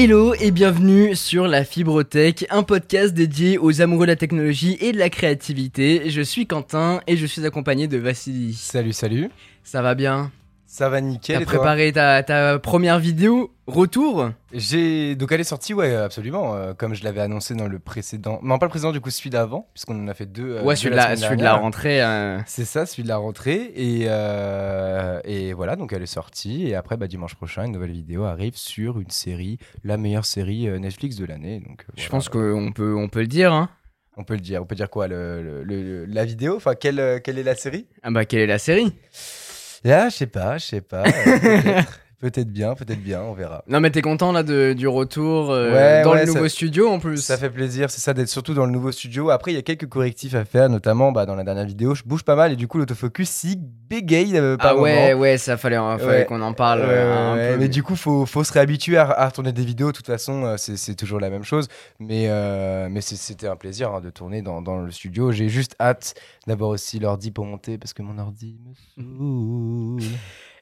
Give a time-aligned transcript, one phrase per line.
[0.00, 4.92] Hello et bienvenue sur la Fibrotech, un podcast dédié aux amoureux de la technologie et
[4.92, 6.08] de la créativité.
[6.08, 8.54] Je suis Quentin et je suis accompagné de Vassili.
[8.54, 9.28] Salut, salut.
[9.64, 10.30] Ça va bien?
[10.70, 11.38] Ça va nickel.
[11.38, 16.74] T'as préparé ta, ta première vidéo Retour J'ai donc elle est sortie, ouais, absolument, euh,
[16.74, 18.38] comme je l'avais annoncé dans le précédent.
[18.42, 20.56] Non, pas le précédent, du coup celui d'avant, puisqu'on en a fait deux.
[20.56, 22.02] euh, Ouais, celui de la, celui de la rentrée.
[22.02, 23.72] euh, C'est ça, celui de la rentrée.
[23.76, 24.02] Et,
[25.24, 26.66] et voilà, donc elle est sortie.
[26.68, 30.66] Et après, bah, dimanche prochain, une nouvelle vidéo arrive sur une série, la meilleure série
[30.78, 31.60] Netflix de l'année.
[31.66, 33.52] Donc, Je pense qu'on peut, on peut le dire.
[33.54, 33.70] Hein.
[34.18, 34.60] On peut le dire.
[34.62, 37.86] On peut dire quoi le, le- le- La vidéo Enfin, quelle, quelle est la série?
[38.02, 38.92] Ah bah, quelle est la série?
[39.86, 41.04] Ah, je sais pas, je sais pas.
[41.06, 41.82] euh,
[42.20, 43.62] peut-être- bien, peut-être bien, on verra.
[43.68, 46.48] Non, mais t'es content là de, du retour euh, Ouais, dans ouais, le ça- nouveau
[46.48, 49.30] studio en plus Ça fait plaisir, c'est ça d'être surtout dans le nouveau studio.
[49.30, 52.02] Après, il y a quelques correctifs à faire, notamment bah, dans la dernière vidéo, je
[52.04, 53.56] bouge pas mal et du coup, l'autofocus, il
[53.88, 55.20] bégaye euh, par Ah ouais, moment.
[55.22, 56.24] ouais, ça fallait, fallait Ouais.
[56.26, 57.58] qu'on en parle euh, un peu.
[57.60, 59.88] Mais du coup, faut, faut se réhabituer à, à retourner des vidéos.
[59.88, 61.68] De toute façon, euh, c'est toujours la même chose.
[61.98, 65.32] Mais, euh, mais c'était un plaisir hein, de tourner dans, dans le studio.
[65.32, 66.14] J'ai juste hâte
[66.46, 68.74] d'avoir aussi l'ordi pour monter parce que mon ordi me
[69.98, 70.02] saoule.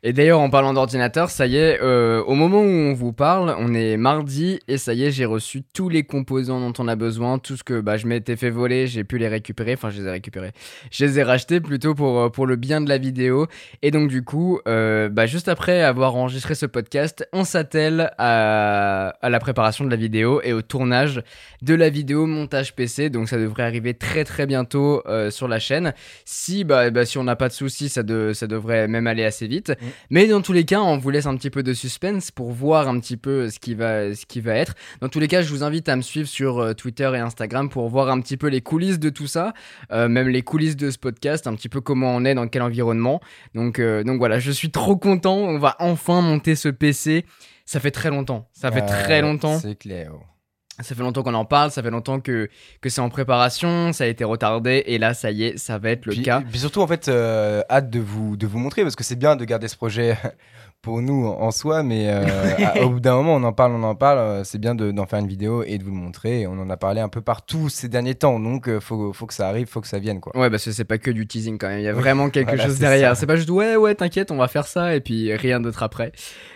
[0.02, 3.54] Et d'ailleurs, en parlant d'ordinateur, ça y est, euh, au moment où on vous parle,
[3.58, 6.96] on est mardi et ça y est, j'ai reçu tous les composants dont on a
[6.96, 10.00] besoin, tout ce que bah, je m'étais fait voler, j'ai pu les récupérer, enfin je
[10.00, 10.52] les ai récupérés,
[10.90, 13.46] je les ai rachetés plutôt pour, euh, pour le bien de la vidéo.
[13.82, 19.14] Et donc du coup, euh, bah, juste après avoir enregistré ce podcast, on s'attelle à,
[19.22, 21.22] à la préparation de la vidéo et au tournage
[21.62, 25.94] de la vidéo montage PC, donc ça devrait arriver très très bientôt sur la chaîne.
[26.24, 29.72] Si, bah, bah, si on n'a pas de soucis, ça devrait même aller assez vite.
[30.10, 32.88] Mais dans tous les cas, on vous laisse un petit peu de suspense pour voir
[32.88, 34.74] un petit peu ce qui va, ce qui va être.
[35.00, 37.68] Dans tous les cas, je vous invite à me suivre sur euh, Twitter et Instagram
[37.68, 39.52] pour voir un petit peu les coulisses de tout ça,
[39.92, 42.62] euh, même les coulisses de ce podcast, un petit peu comment on est, dans quel
[42.62, 43.20] environnement.
[43.54, 45.36] Donc, euh, donc voilà, je suis trop content.
[45.36, 47.24] On va enfin monter ce PC.
[47.64, 48.48] Ça fait très longtemps.
[48.52, 49.58] Ça fait Euh, très longtemps.
[49.58, 50.12] C'est clair.
[50.80, 51.70] Ça fait longtemps qu'on en parle.
[51.70, 52.48] Ça fait longtemps que,
[52.80, 53.92] que c'est en préparation.
[53.92, 54.82] Ça a été retardé.
[54.86, 56.42] Et là, ça y est, ça va être le puis, cas.
[56.42, 59.36] puis surtout, en fait, euh, hâte de vous, de vous montrer parce que c'est bien
[59.36, 60.16] de garder ce projet
[60.82, 62.24] pour nous en, soi, mais euh,
[62.84, 64.18] au bout d'un moment, on en parle, on en parle.
[64.18, 66.42] euh, c'est bien de- d'en faire une vidéo et de vous le montrer.
[66.42, 69.26] Et on en a parlé un peu partout ces derniers temps, donc euh, faut, faut
[69.26, 70.36] que ça arrive, faut que ça vienne, quoi.
[70.36, 71.80] Ouais, parce que c'est pas que du teasing quand même.
[71.80, 73.16] Il y a vraiment quelque voilà, chose derrière.
[73.16, 76.12] C'est pas juste ouais, ouais, t'inquiète, on va faire ça et puis rien d'autre après.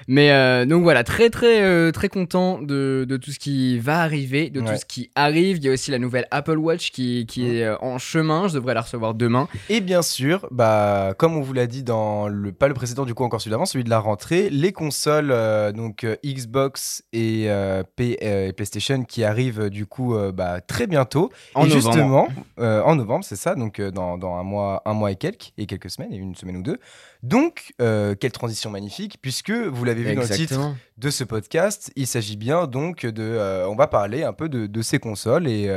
[0.07, 4.01] Mais euh, donc voilà, très très euh, très content de, de tout ce qui va
[4.01, 5.57] arriver, de tout ce qui arrive.
[5.59, 8.49] Il y a aussi la nouvelle Apple Watch qui, qui est en chemin.
[8.49, 9.49] Je devrais la recevoir demain.
[9.69, 13.15] Et bien sûr, bah, comme on vous l'a dit dans le pas le précédent du
[13.15, 17.45] coup encore celui d'avant, celui de la rentrée, les consoles euh, donc euh, Xbox et,
[17.49, 21.31] euh, P- et PlayStation qui arrivent du coup bah, très bientôt.
[21.55, 21.93] En et novembre.
[21.93, 22.29] justement,
[22.59, 25.91] en novembre, c'est ça, donc dans, dans un mois, un mois et quelques, et quelques
[25.91, 26.79] semaines, et une semaine ou deux.
[27.23, 30.61] Donc, quelle transition magnifique, puisque vous l'avez vu dans le titre
[30.99, 34.83] de ce podcast, il s'agit bien donc de, on va parler un peu de, de
[34.83, 35.71] ces consoles et,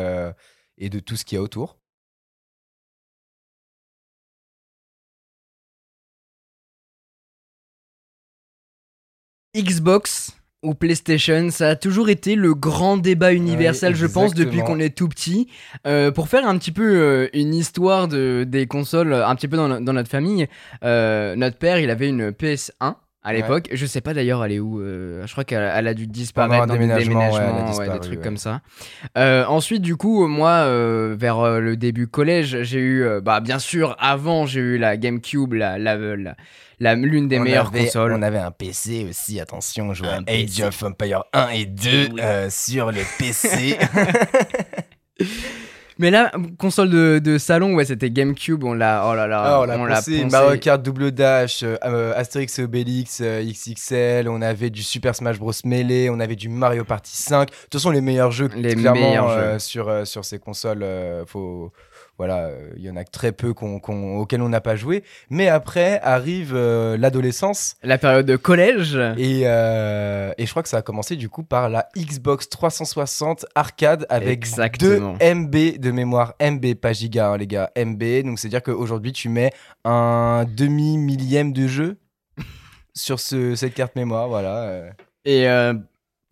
[0.77, 1.77] et de tout ce qu'il y a autour.
[9.55, 10.31] Xbox
[10.63, 14.95] ou PlayStation, ça a toujours été le grand débat universel, je pense, depuis qu'on est
[14.95, 15.47] tout petit.
[15.85, 19.47] Euh, pour faire un petit peu euh, une histoire de, des consoles, euh, un petit
[19.49, 20.47] peu dans, dans notre famille,
[20.83, 23.37] euh, notre père, il avait une PS1 à Ouais.
[23.37, 23.69] l'époque.
[23.71, 24.81] Je sais pas d'ailleurs, elle est où.
[24.81, 28.17] euh, je crois qu'elle elle a dû disparaître dans des ouais, déménagements, ouais, des trucs
[28.19, 28.23] ouais.
[28.23, 28.61] comme ça.
[29.17, 33.95] Euh, ensuite, du coup, moi, euh, vers le début collège, j'ai eu, bah, bien sûr,
[33.99, 36.35] avant, j'ai eu la GameCube, la, la, la,
[36.79, 38.13] la- l'une des On meilleures avait- consoles.
[38.13, 41.89] On avait un PC aussi, attention, on jouait à Age of Empire 1 et 2
[42.13, 42.19] Oui.
[42.21, 43.77] euh, sur le PC.
[45.99, 49.61] Mais là, console de, de salon, ouais, c'était GameCube, on l'a, oh là là, Ah,
[49.61, 50.35] on l'a poncé, poncé.
[50.35, 55.15] Mario Kart Double Dash, euh, euh, Astérix et Obélix euh, XXL, on avait du Super
[55.15, 57.49] Smash Bros Melee, on avait du Mario Party 5.
[57.49, 59.59] De toute façon, les meilleurs jeux, Les clairement, meilleurs euh, jeux.
[59.59, 60.85] sur, sur ces consoles,
[61.27, 61.71] faut...
[62.19, 65.03] Voilà, euh, il y en a très peu qu'on- qu'on- auxquels on n'a pas joué.
[65.31, 67.75] Mais après arrive euh, l'adolescence.
[67.81, 68.95] La période de collège.
[69.17, 73.45] Et, euh, et je crois que ça a commencé du coup par la Xbox 360
[73.55, 75.13] arcade avec Exactement.
[75.19, 76.35] 2 MB de mémoire.
[76.39, 77.71] MB, pas giga, hein, les gars.
[77.75, 78.23] MB.
[78.23, 79.51] Donc c'est-à-dire qu'aujourd'hui, tu mets
[79.83, 81.97] un demi-millième de jeu
[82.93, 84.27] sur ce, cette carte mémoire.
[84.27, 84.83] Voilà.
[85.25, 85.73] Et euh,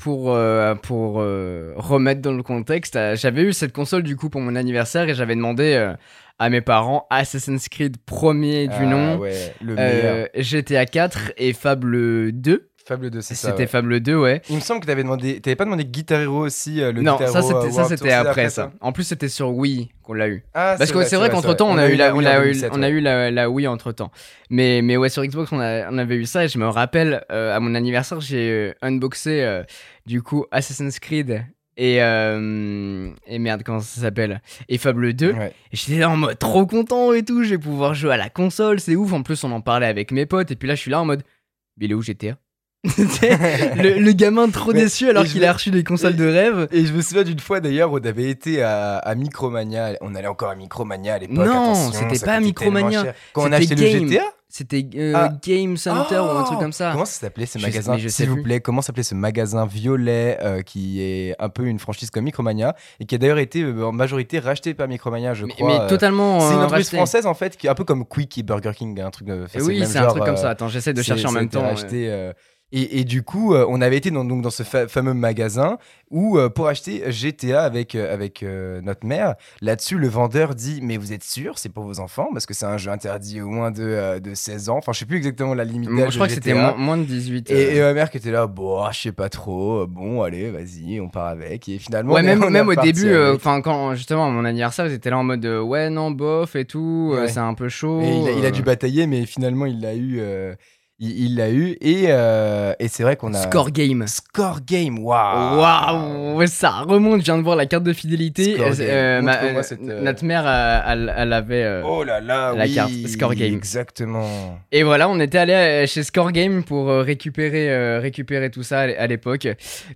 [0.01, 4.29] pour, euh, pour euh, remettre dans le contexte, euh, j'avais eu cette console du coup
[4.29, 5.93] pour mon anniversaire et j'avais demandé
[6.39, 10.27] à mes parents Assassin's Creed premier du Ah, nom, ouais, le meilleur.
[10.35, 12.70] GTA 4 et Fable 2.
[12.85, 13.49] Fable 2, c'est ça.
[13.49, 13.67] C'était ouais.
[13.67, 14.41] Fable 2, ouais.
[14.49, 15.39] Il me semble que t'avais demandé.
[15.41, 18.09] T'avais pas demandé Guitar Hero aussi euh, le non, Guitar Hero, euh, c'était ça c'était
[18.09, 18.71] c'est après ça.
[18.81, 20.43] En plus c'était sur Wii qu'on l'a eu.
[20.53, 22.71] Ah, Parce que c'est vrai qu'entre temps, on, a eu la, on, a eu, 2007,
[22.73, 22.91] on a ouais.
[22.91, 24.11] eu la, la Wii entre temps.
[24.49, 26.45] Mais, mais ouais, sur Xbox, on, a- on avait eu ça.
[26.45, 29.63] Et je me rappelle, euh, à mon anniversaire, j'ai euh, unboxé euh,
[30.05, 31.45] du coup Assassin's Creed
[31.77, 34.41] et, euh, et merde, comment ça s'appelle?
[34.69, 35.31] Et Fable 2.
[35.31, 35.53] Ouais.
[35.71, 37.43] Et j'étais là en mode trop content et tout.
[37.43, 39.13] Je vais pouvoir jouer à la console, c'est ouf.
[39.13, 40.51] En plus, on en parlait avec mes potes.
[40.51, 41.23] Et puis là, je suis là en mode,
[41.77, 42.37] mais il est où GTA
[42.97, 46.67] le, le gamin trop Mais- déçu alors qu'il a reçu des consoles et- de rêve.
[46.71, 49.93] Et je me souviens d'une fois d'ailleurs où on avait été à, à Micromania.
[50.01, 51.45] On allait encore à Micromania à l'époque.
[51.45, 53.13] Non, c'était pas Micromania.
[53.33, 54.03] Quand on a acheté Game.
[54.05, 55.31] le GTA C'était euh, Ah.
[55.45, 56.91] Game Center ou un truc comme ça.
[56.91, 60.61] Comment ça s'appelait ce Je magasin S'il vous plaît, comment s'appelait ce magasin violet euh,
[60.63, 63.91] qui est un peu une franchise comme Micromania et qui a d'ailleurs été euh, en
[63.91, 65.83] majorité racheté par Micromania, je mais, crois.
[65.83, 66.39] mais totalement.
[66.39, 66.97] C'est une entreprise racheté.
[66.97, 69.45] française en fait, qui est un peu comme Quick et Burger King, un truc le
[69.61, 70.49] oui, c'est un truc comme ça.
[70.49, 71.61] Attends, j'essaie de chercher en même temps.
[71.61, 72.31] racheté,
[72.71, 75.77] et, et du coup, euh, on avait été dans, donc, dans ce fa- fameux magasin
[76.09, 78.43] où, euh, pour acheter GTA avec, euh, avec
[78.83, 82.29] notre mère, là-dessus, le vendeur dit Mais vous êtes sûr, c'est pour vos enfants?
[82.33, 84.77] Parce que c'est un jeu interdit au moins de, de 16 ans.
[84.77, 87.03] Enfin, je sais plus exactement la limite Moi, d'âge je crois que c'était moins, de
[87.03, 87.49] 18.
[87.51, 90.49] Et, et ma mère qui était là, bon, ah, je sais pas trop, bon, allez,
[90.51, 91.67] vas-y, on part avec.
[91.69, 94.85] Et finalement, Ouais, on même, on même au début, enfin quand justement à mon anniversaire,
[94.87, 97.27] ils étaient là en mode ouais non bof et tout, Ouais.
[97.27, 98.01] c'est un peu chaud.
[98.01, 100.21] Et il, a, il a dû batailler, mais finalement, il l'a eu.
[101.09, 101.75] Il l'a eu.
[101.81, 103.41] Et, euh, et c'est vrai qu'on a.
[103.41, 104.05] Score game.
[104.07, 105.59] Score game, waouh!
[105.59, 107.21] Waouh, ça remonte.
[107.21, 108.53] Je viens de voir la carte de fidélité.
[108.55, 108.87] Score Euh, game.
[108.89, 110.47] euh, ma- Montre-moi cette, Notre mère,
[110.87, 111.81] elle, elle avait.
[111.83, 113.53] Oh là là, La oui, carte, Score game.
[113.53, 114.59] Exactement.
[114.71, 118.97] Et voilà, on était allé chez Score Game pour récupérer, récupérer tout ça à l'é-
[118.97, 119.47] à l'époque.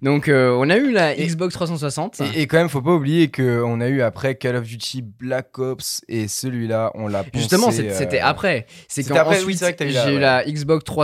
[0.01, 2.21] Donc, on a eu la Et- Xbox 360.
[2.35, 5.59] Et, et quand même, faut pas oublier qu'on a eu après Call of Duty Black
[5.59, 8.65] Ops et celui-là, on l'a Justement, c'était après.
[8.87, 10.19] C'est quand après, oui, que j'ai eu ouais.
[10.19, 10.94] la Xbox 360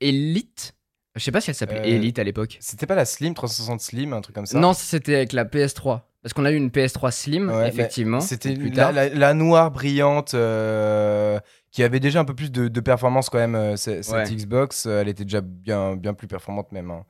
[0.00, 0.74] Elite.
[1.14, 2.56] Je sais pas si elle s'appelait Euh, Elite à l'époque.
[2.60, 6.02] C'était pas la Slim 360 Slim, un truc comme ça Non, c'était avec la PS3.
[6.22, 8.20] Parce qu'on a eu une PS3 Slim, Ouais, mais effectivement.
[8.20, 8.92] C'était plus la, tard.
[8.92, 11.38] la- la noire brillante euh,
[11.70, 13.54] qui avait déjà un peu plus de, de performance quand même.
[13.54, 14.24] euh, ce- cette Ouais.
[14.24, 16.90] Xbox, euh, elle était déjà bien, bien plus performante même.
[16.90, 17.04] hein.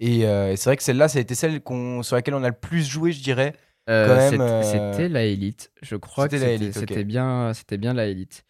[0.00, 2.44] Et, euh, et c'est vrai que celle-là, ça a été celle qu'on- sur laquelle on
[2.44, 3.54] a le plus joué, je dirais.
[3.88, 4.42] Euh, quand même, c'était-
[4.78, 5.72] euh, C'était la Elite.
[5.82, 6.84] Je crois que C'était la c'était Elite, ok.
[6.88, 8.44] c'était bien, c'était bien la Elite.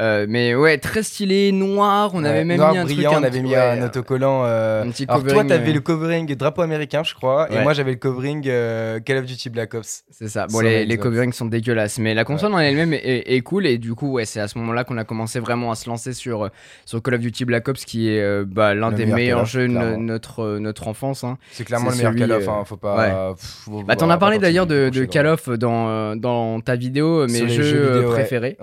[0.00, 2.10] Euh, mais ouais, très stylé, noir.
[2.14, 3.14] On avait même noir mis un brillant, truc.
[3.14, 4.42] on un avait petit- mis ouais, un autocollant.
[4.44, 7.92] euh, un petit Alors toi, t'avais le covering drapeau américain, je crois, et moi j'avais
[7.92, 10.02] le covering euh, Call of Duty Black Ops.
[10.10, 10.48] C'est ça.
[10.48, 13.66] Bon, les, les coverings sont dégueulasses, mais la console en elle-même est, est- est cool.
[13.66, 16.12] Et du coup, ouais, c'est à ce moment-là qu'on a commencé vraiment à se lancer
[16.12, 16.48] sur, euh,
[16.86, 19.68] sur Call of Duty Black Ops, qui est bah, l'un des meilleur meilleurs of, jeux
[19.68, 21.22] de notre, notre enfance.
[21.22, 21.38] hein.
[21.52, 23.34] C'est clairement le meilleur celui, Call of, hein, faut pas.
[23.34, 27.48] pff, faut- Bah, t'en as parlé d'ailleurs de, Call of dans, dans ta vidéo, mes
[27.48, 28.14] jeux, vidéo, ouais.
[28.14, 28.56] préférés.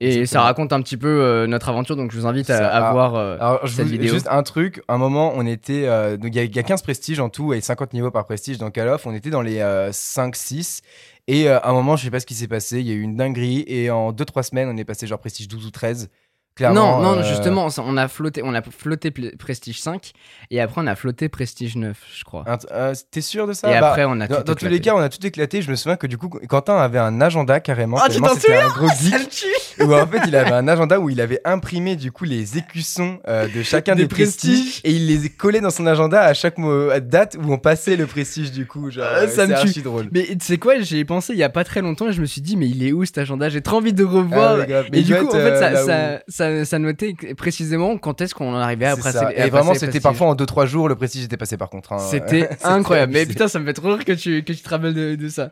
[0.00, 2.92] Et ça raconte un petit peu euh, notre aventure, donc je vous invite à, à
[2.92, 3.14] voir.
[3.16, 4.14] euh, Alors, je cette vous, vidéo.
[4.14, 4.80] juste un truc.
[4.88, 5.86] Un moment, on était.
[5.86, 8.58] euh, donc, il y, y a 15 prestiges en tout et 50 niveaux par prestige
[8.58, 9.04] dans Call of.
[9.06, 10.80] On était dans les 5-6.
[11.26, 12.80] Et euh, à un moment, je sais pas ce qui s'est passé.
[12.80, 13.64] Il y a eu une dinguerie.
[13.66, 16.08] Et en 2-3 semaines, on est passé genre prestige 12 ou 13.
[16.54, 17.00] Clairement.
[17.00, 20.10] non, non, euh, justement, on a flotté, on a flotté Prestige 5
[20.50, 22.44] et après on a flotté Prestige 9, je crois.
[22.72, 23.68] euh, T'es sûr de ça?
[23.70, 25.62] Et Bah, après on a Dans, tout dans tous les cas, on a tout éclaté.
[25.62, 27.98] Je me souviens que du coup, Quentin avait un agenda carrément.
[28.00, 29.46] Ah, tu tellement t'en c'était un gros geek.
[29.80, 33.18] Où en fait, il avait un agenda où il avait imprimé du coup les écussons
[33.28, 34.52] euh, de chacun Des des, prestiges.
[34.58, 34.80] prestiges.
[34.84, 36.56] et il les collait dans son agenda à chaque
[37.02, 38.90] date où on passait le prestige du coup.
[38.90, 39.80] Genre, Ah, euh, ça me tue.
[39.82, 40.08] drôle.
[40.12, 42.20] Mais tu sais quoi, j'y ai pensé il y a pas très longtemps et je
[42.20, 43.48] me suis dit, mais il est où cet agenda?
[43.48, 44.58] J'ai trop envie de revoir.
[44.68, 48.20] Ah, et du coup, en fait, euh, ça, où- ça, ça, ça notait précisément quand
[48.20, 49.18] est-ce qu'on en arrivait à passer.
[49.18, 51.92] à Et vraiment, c'était parfois en 2-3 jours, le prestige était passé par contre.
[51.92, 51.98] hein.
[51.98, 53.12] C'était incroyable.
[53.12, 55.28] Mais putain, ça me fait trop rire que tu, que tu te rappelles de, de
[55.28, 55.50] ça.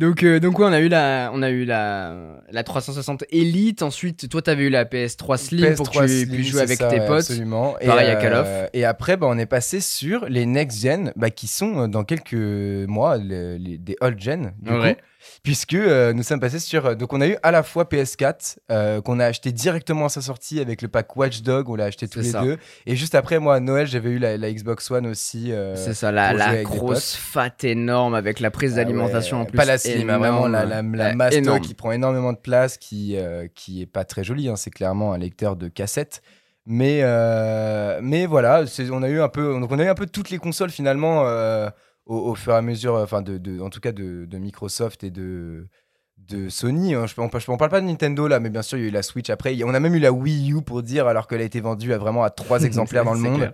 [0.00, 2.16] Donc, euh, donc ouais, on a eu la, on a eu la,
[2.50, 3.82] la 360 Elite.
[3.82, 6.88] Ensuite, toi, t'avais eu la PS3 Slim pour que PS3 tu puisses jouer avec ça,
[6.88, 7.18] tes potes.
[7.18, 7.74] Absolument.
[7.84, 8.46] Pareil et, à Call of.
[8.48, 11.86] euh, Et après, bah, on est passé sur les next gen, bah, qui sont euh,
[11.86, 12.32] dans quelques
[12.88, 14.94] mois le- les- des old gen, du Ouais.
[14.94, 15.00] coup,
[15.42, 16.86] puisque euh, nous sommes passés sur.
[16.86, 20.08] euh, Donc, on a eu à la fois PS4 euh, qu'on a acheté directement à
[20.08, 22.42] sa sortie avec le pack Watchdog, on l'a acheté tous les ça.
[22.42, 22.56] deux.
[22.86, 25.52] Et juste après, moi, à Noël, j'avais eu la, la Xbox One aussi.
[25.74, 29.56] C'est ça, la, la grosse fat énorme avec la prise Ah d'alimentation ouais, en plus.
[29.56, 33.16] Pas la slim, vraiment la, la, la masto qui prend énormément de place, qui,
[33.54, 34.48] qui est pas très jolie.
[34.48, 36.22] hein, c'est clairement un lecteur de cassette.
[36.66, 37.02] Mais,
[38.02, 40.38] mais voilà, on a eu un peu, donc on a eu un peu toutes les
[40.38, 41.24] consoles finalement
[42.10, 44.38] au, au fur et à mesure, euh, enfin de, de- en tout cas de, de
[44.38, 45.66] Microsoft et de
[46.28, 46.94] de Sony.
[46.94, 47.06] hein.
[47.06, 48.92] Je, on, on parle pas de Nintendo là, mais bien sûr il y a eu
[48.92, 49.56] la Switch après.
[49.64, 51.98] On a même eu la Wii U pour dire, alors qu'elle a été vendue à
[51.98, 53.52] vraiment à trois exemplaires dans le monde.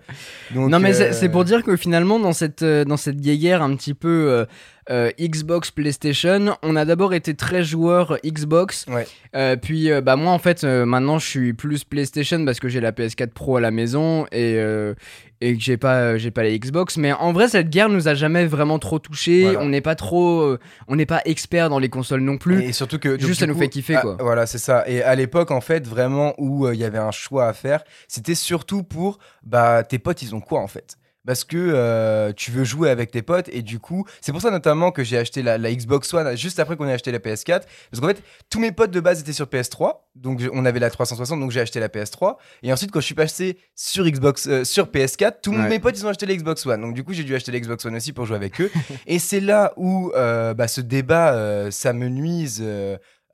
[0.53, 3.21] Donc, non mais c'est- euh, c'est pour dire que finalement dans cette euh, dans cette
[3.21, 4.45] guéguerre un petit peu euh,
[4.89, 6.55] euh, Xbox, PlayStation.
[6.63, 8.85] On a d'abord été très joueurs Xbox.
[8.87, 9.07] Ouais.
[9.35, 12.69] Euh, puis euh, bah moi en fait euh, maintenant je suis plus PlayStation parce que
[12.69, 14.93] j'ai la PS4 Pro à la maison et euh,
[15.41, 16.97] et que j'ai pas euh, j'ai pas les Xbox.
[16.97, 19.43] Mais en vrai cette guerre nous a jamais vraiment trop touché.
[19.43, 19.61] Voilà.
[19.61, 22.63] On n'est pas trop euh, on n'est pas expert dans les consoles non plus.
[22.63, 23.19] Et surtout que.
[23.19, 24.17] Juste, ça nous fait kiffer, ah, quoi.
[24.19, 24.83] voilà, c'est ça.
[24.87, 27.83] Et à l'époque, en fait, vraiment, où euh, il y avait un choix à faire,
[28.07, 29.19] c'était surtout pour.
[29.43, 30.97] Bah, tes potes, ils ont quoi, en fait?
[31.27, 34.49] Parce que euh, tu veux jouer avec tes potes et du coup c'est pour ça
[34.49, 37.61] notamment que j'ai acheté la, la Xbox One juste après qu'on ait acheté la PS4
[37.91, 40.89] parce qu'en fait tous mes potes de base étaient sur PS3 donc on avait la
[40.89, 44.63] 360 donc j'ai acheté la PS3 et ensuite quand je suis passé sur Xbox euh,
[44.63, 45.69] sur PS4 tous Ouais.
[45.69, 46.81] mes potes ils ont acheté la Xbox One.
[46.81, 48.71] Donc du coup j'ai dû acheter la Xbox One aussi pour jouer avec eux.
[49.07, 52.63] Et c'est là où euh, bah, ce débat ça me nuise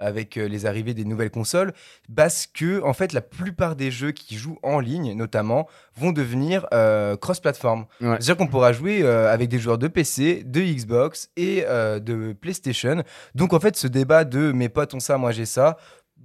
[0.03, 1.74] avec euh, les arrivées des nouvelles consoles
[2.15, 6.65] parce que en fait la plupart des jeux qui jouent en ligne notamment vont devenir
[6.74, 7.86] euh, cross-platform.
[8.01, 8.07] Ouais.
[8.19, 12.33] C'est-à-dire qu'on pourra jouer euh, avec des joueurs de PC, de Xbox et euh, de
[12.33, 13.03] PlayStation.
[13.36, 15.77] Donc en fait ce débat de mes potes ont ça, moi j'ai ça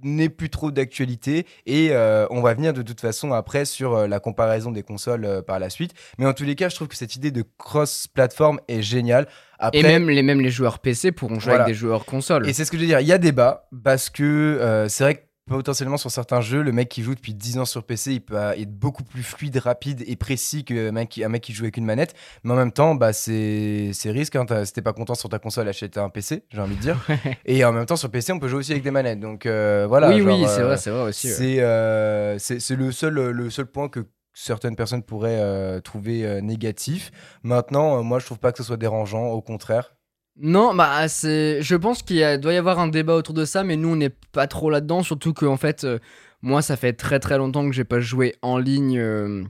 [0.03, 4.07] n'est plus trop d'actualité et euh, on va venir de toute façon après sur euh,
[4.07, 5.93] la comparaison des consoles euh, par la suite.
[6.17, 9.27] Mais en tous les cas, je trouve que cette idée de cross-platform est géniale.
[9.57, 11.63] Après, Et même les même les joueurs PC pourront jouer Voilà.
[11.65, 12.47] avec des joueurs consoles.
[12.47, 15.15] et c'est ce que je veux dire, il y a débat parce que c'est vrai
[15.15, 18.21] que potentiellement sur certains jeux, le mec qui joue depuis 10 ans sur PC, il
[18.21, 21.51] peut euh, être beaucoup plus fluide, rapide et précis qu'un mec, qui- un mec qui
[21.53, 22.13] joue avec une manette.
[22.43, 24.35] Mais en même temps, bah, c'est c'est risque.
[24.35, 26.97] Hein, si t'es pas content sur ta console, achète un PC, j'ai envie de dire.
[27.45, 29.19] et en même temps, sur PC, on peut jouer aussi avec des manettes.
[29.19, 30.09] Donc euh, voilà.
[30.09, 31.29] oui genre, oui c'est euh, vrai c'est vrai aussi.
[31.29, 36.39] c'est euh, c'est le seul, le seul point que certaines personnes pourraient euh, trouver euh,
[36.39, 37.11] négatif.
[37.43, 39.95] Maintenant, euh, moi, je trouve pas que ce soit dérangeant, au contraire.
[40.41, 41.61] Non, bah c'est.
[41.61, 43.89] Je pense qu'il y a- doit y avoir un débat autour de ça, mais nous
[43.89, 45.99] on n'est pas trop là-dedans, surtout que en fait, euh,
[46.41, 49.43] moi ça fait très très longtemps que j'ai pas joué en ligne euh,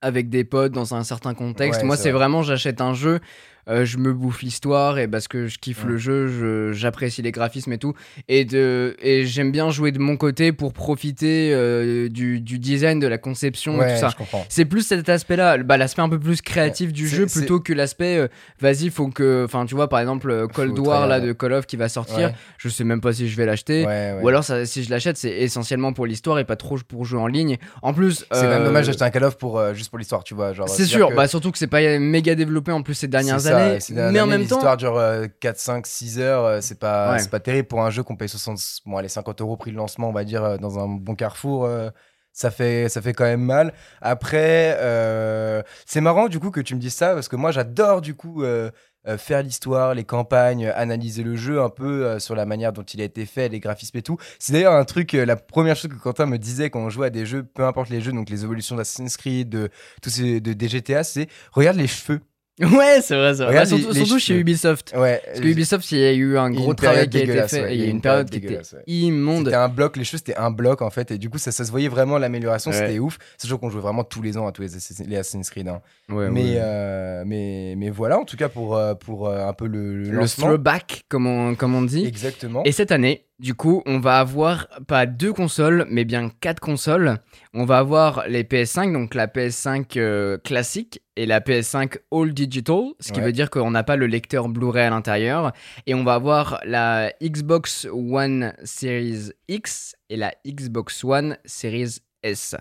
[0.00, 1.80] avec des potes dans un certain contexte.
[1.82, 2.20] Ouais, moi c'est c'est vrai.
[2.20, 3.20] vraiment j'achète un jeu,
[3.68, 5.90] euh, je me bouffe l'histoire et parce que je kiffe Ouais.
[5.90, 7.94] le jeu, je- j'apprécie les graphismes et tout,
[8.28, 12.98] et de et j'aime bien jouer de mon côté pour profiter euh, du, du design,
[13.00, 14.10] de la conception et tout ça.
[14.48, 18.16] C'est plus cet aspect-là, bah, l'aspect un peu plus créatif du jeu plutôt que l'aspect
[18.18, 18.28] euh,
[18.60, 19.44] vas-y, faut que.
[19.44, 21.88] Enfin, tu vois, par exemple, euh, Cold Faut War là, de Call of qui va
[21.88, 23.84] sortir, je sais même pas si je vais l'acheter.
[24.22, 27.20] Ou alors, ça- si je l'achète, c'est essentiellement pour l'histoire et pas trop pour jouer
[27.20, 27.56] en ligne.
[27.82, 28.24] En plus.
[28.30, 30.52] C'est quand même dommage d'acheter un Call of pour, juste pour l'histoire, tu vois.
[30.52, 33.40] genre, C'est sûr, que bah, surtout que c'est pas méga développé en plus ces dernières
[33.40, 33.78] ça, années.
[33.90, 34.56] dernières mais en même temps.
[34.56, 37.26] histoires durent euh, 4, 5, 6 heures, euh, c'est pas, Ouais.
[37.28, 40.08] pas terrible pour un jeu qu'on paye 60, bon, allez, 50 euros prix de lancement,
[40.08, 41.64] on va dire, euh, dans un bon carrefour.
[41.64, 41.90] euh,
[42.32, 43.72] ça fait, ça fait quand même mal.
[44.02, 48.02] Après, euh, c'est marrant du coup que tu me dises ça parce que moi j'adore
[48.02, 48.70] du coup euh,
[49.08, 52.82] euh, faire l'histoire, les campagnes, analyser le jeu un peu euh, sur la manière dont
[52.82, 54.18] il a été fait, les graphismes et tout.
[54.38, 57.06] C'est d'ailleurs un truc, euh, la première chose que Quentin me disait quand on jouait
[57.06, 59.70] à des jeux, peu importe les jeux, donc les évolutions d'Assassin's Creed, de
[60.02, 62.20] tous ces de, des GTA, c'est regarde les cheveux.
[62.58, 63.48] Ouais, c'est vrai, c'est vrai.
[63.48, 64.34] Regarde Bah, les- surtout les chez.
[64.38, 64.94] Ubisoft.
[64.96, 65.20] Ouais.
[65.26, 67.26] Parce que Ubisoft, il y a eu un gros une travail période qui a été
[67.26, 67.62] dégueulasse, fait.
[67.62, 67.72] ouais.
[67.72, 68.82] et il y a une période qui était dégueulasse, ouais.
[68.86, 69.44] immonde.
[69.44, 71.66] C'était un bloc, les cheveux c'était un bloc en fait, et du coup ça, ça
[71.66, 72.78] se voyait vraiment l'amélioration, Ouais.
[72.78, 73.18] c'était ouf.
[73.36, 75.68] Sachant qu'on jouait vraiment tous les ans à tous les, Assassin's- les Assassin's Creed.
[75.68, 75.82] hein.
[76.08, 76.54] Ouais, mais, ouais.
[76.56, 80.04] euh, mais, mais voilà, en tout cas pour, euh, pour euh, un peu le, le
[80.04, 80.46] Le lancement.
[80.46, 82.06] throwback, comme on, comme on dit.
[82.06, 82.62] Exactement.
[82.64, 87.18] Et cette année, du coup, on va avoir pas deux consoles, mais bien quatre consoles.
[87.52, 92.92] On va avoir les PS5, donc la PS5 euh, classique et la PS5 All Digital,
[93.00, 93.26] ce qui Ouais.
[93.26, 95.52] veut dire qu'on n'a pas le lecteur Blu-ray à l'intérieur.
[95.86, 102.56] Et on va avoir la Xbox One Series X et la Xbox One Series S.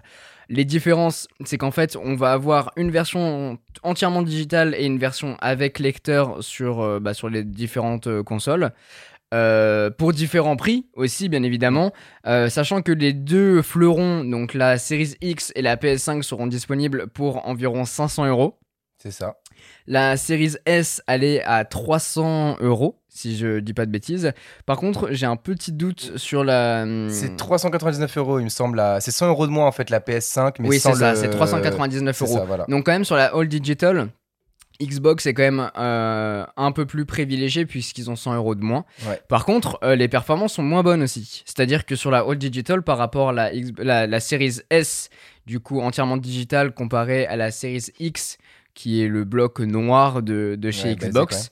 [0.47, 5.37] Les différences, c'est qu'en fait, on va avoir une version entièrement digitale et une version
[5.39, 8.71] avec lecteur sur, euh, bah, sur les différentes euh, consoles.
[9.35, 11.91] Euh, pour différents prix aussi, bien évidemment,
[12.25, 17.07] Euh, sachant que les deux fleurons, donc la Series X et la PS5, seront disponibles
[17.07, 18.57] pour environ 500 euros.
[19.03, 19.35] C'est ça.
[19.87, 24.31] La Series S, elle est à 300 euros, si je dis pas de bêtises.
[24.65, 26.83] Par contre, j'ai un petit doute sur la.
[26.83, 28.77] hum, C'est 399 euros, il me semble.
[28.77, 28.99] là.
[29.01, 32.15] C'est 100 euros de moins en fait la PS5, mais Oui, c'est ça, c'est 399
[32.17, 32.37] C'est euros.
[32.37, 32.65] ça, voilà.
[32.67, 34.07] Donc quand même sur la All Digital,
[34.81, 38.85] Xbox est quand même euh, un peu plus privilégié puisqu'ils ont 100 euros de moins.
[39.07, 39.19] Ouais.
[39.27, 41.43] Par contre, euh, les performances sont moins bonnes aussi.
[41.45, 45.09] C'est-à-dire que sur la All Digital, par rapport à la, X- la, la Series S,
[45.45, 48.37] du coup entièrement digital, comparé à la Series X,
[48.73, 51.49] qui est le bloc noir de, de chez Ouais, Xbox.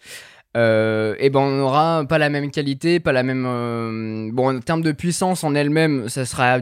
[0.55, 3.45] Euh, et ben on n'aura pas la même qualité, pas la même.
[3.47, 6.59] euh, Bon, en termes de puissance en elle-même, ça sera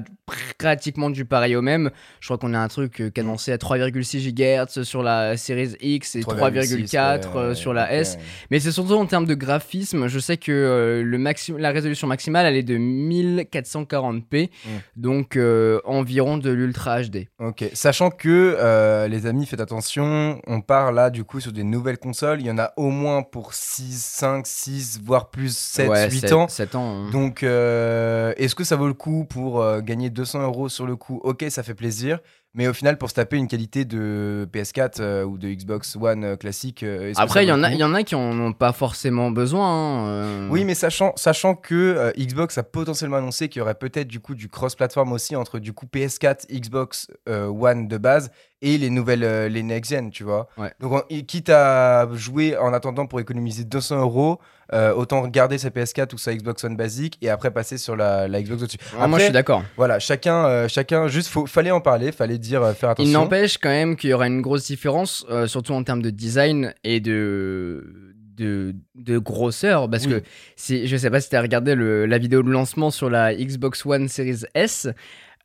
[0.57, 1.91] pratiquement du pareil au même.
[2.21, 6.15] Je crois qu'on a un truc euh, cadencé à 3,6 GHz sur la Series X
[6.15, 8.15] et 3,4 ouais, sur la S.
[8.15, 8.23] ouais.
[8.49, 10.07] Mais c'est surtout en termes de graphisme.
[10.07, 14.69] Je sais que euh, le maxi- la résolution maximale, elle est de 1440p, Mm.
[14.95, 15.37] donc
[15.85, 17.27] environ de l'Ultra HD.
[17.39, 21.97] Ok, sachant que les amis, faites attention, on part là du coup sur des nouvelles
[21.97, 22.39] consoles.
[22.41, 26.09] Il y en a au moins pour 6 6, 5, 6, voire plus 7, Ouais,
[26.09, 26.47] 8 sept- ans.
[26.47, 27.05] sept ans.
[27.07, 27.11] hein.
[27.11, 30.95] Donc, euh, est-ce que ça vaut le coup pour euh, gagner 200 euros sur le
[30.95, 31.19] coup?
[31.23, 32.19] Ok, ça fait plaisir.
[32.53, 36.23] Mais au final, pour se taper une qualité de PS4 euh, ou de Xbox One
[36.25, 38.73] euh, classique, euh, Après, il y, en a- y en a qui en ont pas
[38.73, 39.67] forcément besoin.
[39.69, 40.47] hein, euh.
[40.49, 44.35] Oui, mais sachant, sachant que Xbox a potentiellement annoncé qu'il y aurait peut-être du coup
[44.35, 48.31] du cross-platform aussi entre du coup PS4, Xbox One de base
[48.61, 50.47] et les nouvelles, euh, les next-gen, tu vois.
[50.57, 50.71] Ouais.
[50.79, 54.39] Donc, quitte à jouer en attendant pour économiser 200 euros,
[54.73, 58.27] euh, autant garder sa PS4 ou sa Xbox One basique et après passer sur la,
[58.27, 58.77] la Xbox au-dessus.
[58.99, 59.63] Ah, moi, je suis d'accord.
[59.77, 63.11] Voilà, chacun, euh, chacun, juste, faut, fallait en parler, fallait dire, faire Il attention.
[63.21, 66.99] n'empêche quand même qu'il y aura une grosse différence, surtout en termes de design et
[66.99, 69.89] de, de, de grosseur.
[69.89, 70.11] Parce Oui.
[70.13, 70.23] que
[70.55, 73.33] si, je sais pas si tu as regardé le- la vidéo de lancement sur la
[73.35, 74.87] Xbox One Series S.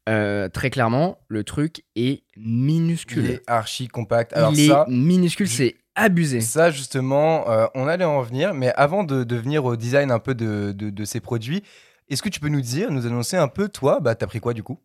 [0.08, 3.24] euh, très clairement, le truc est minuscule.
[3.24, 4.32] Il est archi compact.
[4.34, 6.40] Alors Il est minuscule, c'est abusé.
[6.40, 10.18] Ça, justement, euh, on allait en venir, mais avant de, de venir au design un
[10.18, 11.62] peu de, de, de ces produits,
[12.08, 14.52] est-ce que tu peux nous dire, nous annoncer un peu, toi, bah, t'as pris quoi
[14.54, 14.78] du coup?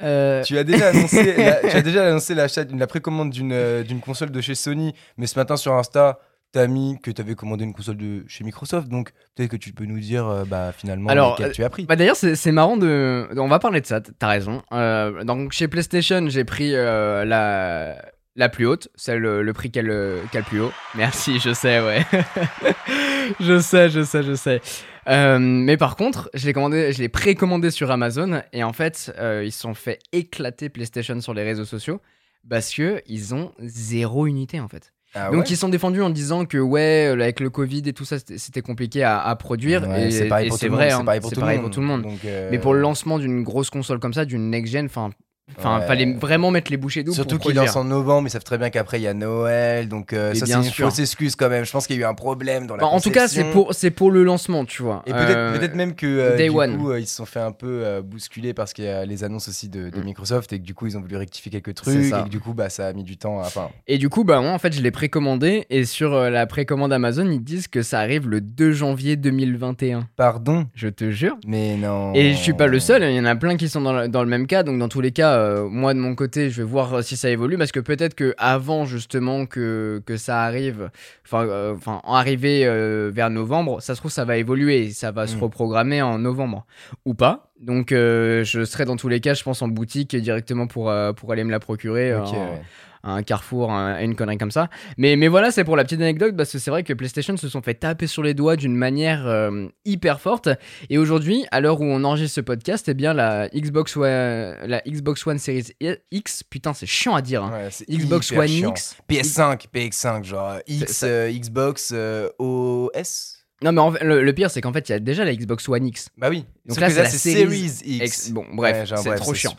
[0.00, 3.82] Euh, Tu as déjà annoncé, la, tu as déjà annoncé l'achat, la précommande d'une euh,
[3.82, 6.20] d'une console de chez Sony, mais ce matin sur Insta,
[6.52, 9.84] t'as mis que t'avais commandé une console de chez Microsoft, donc peut-être que tu peux
[9.84, 11.84] nous dire, euh, bah, finalement, Alors, laquelle euh, tu as pris.
[11.84, 14.62] Bah d'ailleurs c'est c'est marrant de on va parler de ça t'as raison.
[14.72, 17.96] Euh, donc chez PlayStation j'ai pris euh, la
[18.36, 19.92] la plus haute celle le, le prix qu'elle
[20.32, 20.72] qu'elle plus haut.
[20.94, 22.04] Merci je sais ouais.
[23.40, 24.60] Je sais je sais je sais.
[25.08, 29.12] Euh, mais par contre je l'ai commandé je l'ai précommandé sur Amazon et en fait
[29.18, 32.00] euh, ils se sont fait éclater PlayStation sur les réseaux sociaux
[32.48, 36.44] parce que ils ont zéro unité en fait Ah donc ils sont défendus en disant
[36.44, 39.88] que ouais, euh, avec le Covid et tout ça, c'était- compliqué à, à produire.
[39.88, 41.30] Ouais, et c'est pareil et pour c'est tout le vrai, monde, hein, c'est pareil pour
[41.30, 42.02] c'est tout, pareil le pour tout le monde.
[42.02, 45.10] Donc, euh, Mais pour le lancement d'une grosse console comme ça, d'une next-gen, enfin,
[45.58, 45.86] enfin, Ouais.
[45.86, 47.62] fallait vraiment mettre les bouchées doubles Surtout produire.
[47.62, 50.38] lancent en novembre, ils savent très bien qu'après il y a Noël, donc euh, Mais
[50.38, 50.86] ça c'est une sûr.
[50.88, 51.64] fausse excuse quand même.
[51.64, 53.44] Je pense qu'il y a eu un problème dans la Bah, en tout cas, c'est
[53.44, 55.02] pour, c'est pour le lancement, tu vois.
[55.06, 56.76] Et peut-être Euh, peut-être même que euh, Day du One.
[56.78, 59.48] coup euh, ils se sont fait un peu bousculer parce qu'il y a les annonces
[59.48, 60.04] aussi de, de Mm.
[60.04, 62.54] Microsoft et que du coup ils ont voulu rectifier quelques trucs et que du coup
[62.54, 63.40] bah ça a mis du temps.
[63.40, 66.46] à- Enfin Et du coup, bah moi, en fait, je l'ai précommandé et sur la
[66.46, 70.08] précommande Amazon, ils disent que ça arrive le 2 janvier 2021.
[70.16, 71.36] pardon, Je te jure.
[71.46, 72.12] mais non.
[72.14, 74.28] Et je suis pas le seul, il y en a plein qui sont dans le
[74.28, 74.62] même cas.
[74.62, 77.30] Donc dans tous les cas, euh, moi de mon côté, je vais voir si ça
[77.30, 80.90] évolue parce que peut-être que avant justement que, que ça arrive,
[81.24, 85.10] enfin euh, enfin en arriver euh, vers novembre, ça se trouve ça va évoluer, ça
[85.12, 85.42] va se Mm.
[85.42, 86.66] reprogrammer en novembre
[87.04, 87.50] ou pas.
[87.60, 91.32] Donc euh, je serai dans tous les cas, je pense en boutique directement pour pour
[91.32, 92.14] aller me la procurer.
[92.14, 92.62] Ouais.
[93.02, 94.68] À un carrefour, un- une connerie comme ça.
[94.96, 97.48] Mais, mais voilà, c'est pour la petite anecdote, parce que c'est vrai que PlayStation se
[97.48, 100.48] sont fait taper sur les doigts d'une manière euh, hyper forte.
[100.90, 104.80] Et aujourd'hui, à l'heure où on enregistre ce podcast, eh bien la Xbox One, la
[104.86, 105.68] Xbox One Series
[106.10, 107.42] X, putain, c'est chiant à dire.
[107.44, 107.52] hein.
[107.52, 108.70] Ouais, Xbox One chiant.
[108.70, 108.96] X.
[109.08, 113.37] PS5, PX5, genre X, euh, Xbox euh, OS.
[113.62, 115.34] Non, mais en fait, le, le pire, c'est qu'en fait, il y a déjà la
[115.34, 116.10] Xbox One X.
[116.16, 116.44] Bah oui.
[116.66, 117.82] Donc là, c'est la Series X.
[117.84, 118.30] X.
[118.30, 119.56] Bon, bref, Ouais, c'est trop chiant.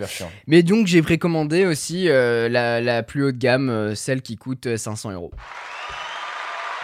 [0.47, 4.67] Mais donc, j'ai précommandé aussi euh, la, la plus haute gamme, euh, celle qui coûte
[4.67, 5.31] euh, 500 euros.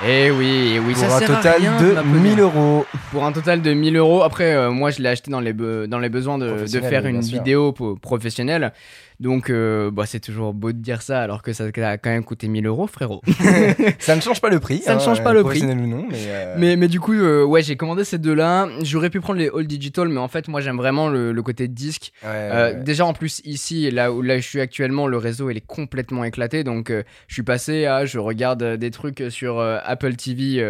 [0.06, 2.19] Et oui, et oui, Pour ça un sert à total rien de m'appeler.
[2.19, 2.86] 1000 euros.
[3.12, 4.23] Pour un total de 1000 euros.
[4.23, 7.21] Après, euh, moi, je l'ai acheté dans les, dans les besoins de, de faire une
[7.21, 8.73] vidéo professionnelle.
[9.19, 12.23] Donc, euh, bah, c'est toujours beau de dire ça, alors que ça a quand même
[12.23, 13.21] coûté 1000 euros, frérot.
[13.99, 14.80] Ça ne change pas le prix.
[14.80, 15.62] Ça ne hein, change pas le prix.
[15.63, 16.17] ou non, mais.
[16.28, 18.67] euh, mais, mais du coup, euh, ouais, j'ai commandé ces deux-là.
[18.84, 21.67] J'aurais pu prendre les All Digital, mais en fait, moi, j'aime vraiment le, le côté
[21.67, 22.12] disque.
[22.23, 22.75] ouais, ouais.
[22.84, 26.23] Déjà, en plus, ici, là où là, je suis actuellement, le réseau, il est complètement
[26.23, 26.63] éclaté.
[26.63, 30.62] Donc, je suis passé à, je regarde des trucs sur Apple TV.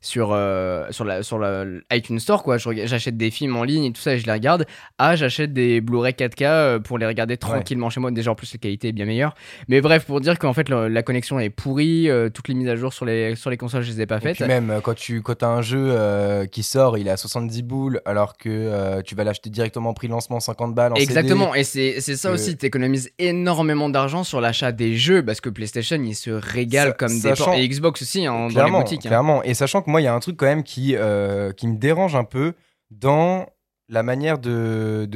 [0.00, 2.56] Sur, euh, sur, la, sur la iTunes Store, quoi.
[2.58, 4.66] J'achète des films en ligne et tout ça et je les regarde.
[4.98, 8.10] Ah, j'achète des Blu-ray 4K euh, pour les regarder tranquillement chez moi.
[8.10, 9.34] Déjà, en plus, la qualité est bien meilleure.
[9.68, 12.08] Mais bref, pour dire qu'en fait, le- la connexion est pourrie.
[12.10, 14.18] euh, toutes les mises à jour sur les, sur les consoles, je les ai pas
[14.18, 14.36] Et faites.
[14.36, 17.16] puis même euh, quand tu quand as un jeu euh, qui sort, il est à
[17.16, 21.04] 70 boules alors que tu vas l'acheter directement prix lancement 50 balles en CD.
[21.04, 25.24] Exactement, et c'est c'est ça que- aussi, tu économises énormément d'argent sur l'achat des jeux
[25.24, 27.54] parce que PlayStation il se régale comme des sachant-.
[27.54, 29.04] Et Xbox aussi hein, dans les clairement, boutiques.
[29.06, 29.08] hein.
[29.08, 29.42] clairement.
[29.42, 31.76] Et sachant que moi, il y a un truc quand même qui, euh, qui me
[31.76, 32.54] dérange un peu
[32.90, 33.46] dans
[33.90, 35.06] la manière de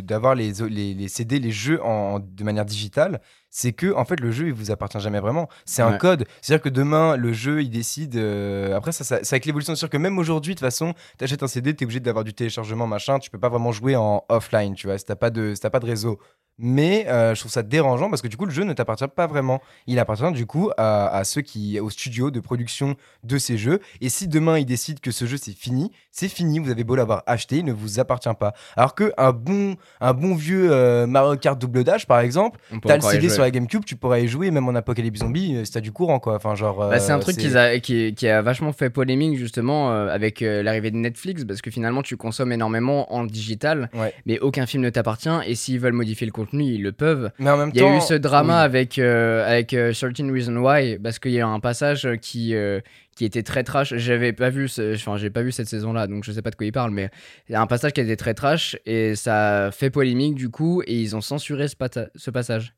[0.00, 3.20] d'avoir les, les, les CD, les jeux en, de manière digitale,
[3.50, 5.48] c'est que en fait le jeu il vous appartient jamais vraiment.
[5.64, 5.98] C'est un Ouais.
[5.98, 6.24] code.
[6.40, 8.14] C'est-à-dire que demain le jeu il décide.
[8.16, 9.74] euh, après ça, ça- c'est avec l'évolution.
[9.74, 12.34] C'est sûr que même aujourd'hui de toute façon, t'achètes un CD, t'es obligé d'avoir du
[12.34, 13.18] téléchargement machin.
[13.18, 14.96] Tu peux pas vraiment jouer en offline, tu vois.
[14.98, 16.20] Si t'as pas de si t'as pas de réseau.
[16.58, 19.26] Mais euh, je trouve ça dérangeant parce que du coup, le jeu ne t'appartient pas
[19.26, 19.60] vraiment.
[19.86, 23.80] Il appartient du coup à, à ceux qui, au studio de production de ces jeux.
[24.00, 26.58] Et si demain ils décident que ce jeu c'est fini, c'est fini.
[26.58, 28.54] Vous avez beau l'avoir acheté, il ne vous appartient pas.
[28.76, 32.96] Alors que un bon, un bon vieux euh, Mario Kart Double Dash, par exemple, t'as
[32.96, 35.72] le CD sur la GameCube, tu pourrais y jouer même en Apocalypse Zombie euh, si
[35.72, 36.34] t'as du courant quoi.
[36.36, 36.78] Enfin genre.
[36.88, 40.42] Bah, c'est un euh, truc a- qui, qui a vachement fait polémique justement euh, avec
[40.42, 44.12] euh, l'arrivée de Netflix parce que finalement tu consommes énormément en digital Ouais.
[44.26, 47.30] mais aucun film ne t'appartient et s'ils veulent modifier le contenu ils le peuvent.
[47.38, 47.92] Mais en même Il y temps.
[47.92, 48.64] a eu ce drama oui.
[48.64, 52.80] avec, euh, avec euh, 13 Reasons Why parce qu'il y a un passage qui, euh,
[53.16, 53.94] qui était très trash.
[53.96, 56.56] J'avais pas vu, ce- enfin j'ai pas vu cette saison-là donc je sais pas de
[56.56, 57.10] quoi il parle mais
[57.48, 60.48] il y a un passage qui était très trash et ça a fait polémique du
[60.50, 61.76] coup et ils ont censuré ce,
[62.30, 62.74] passage.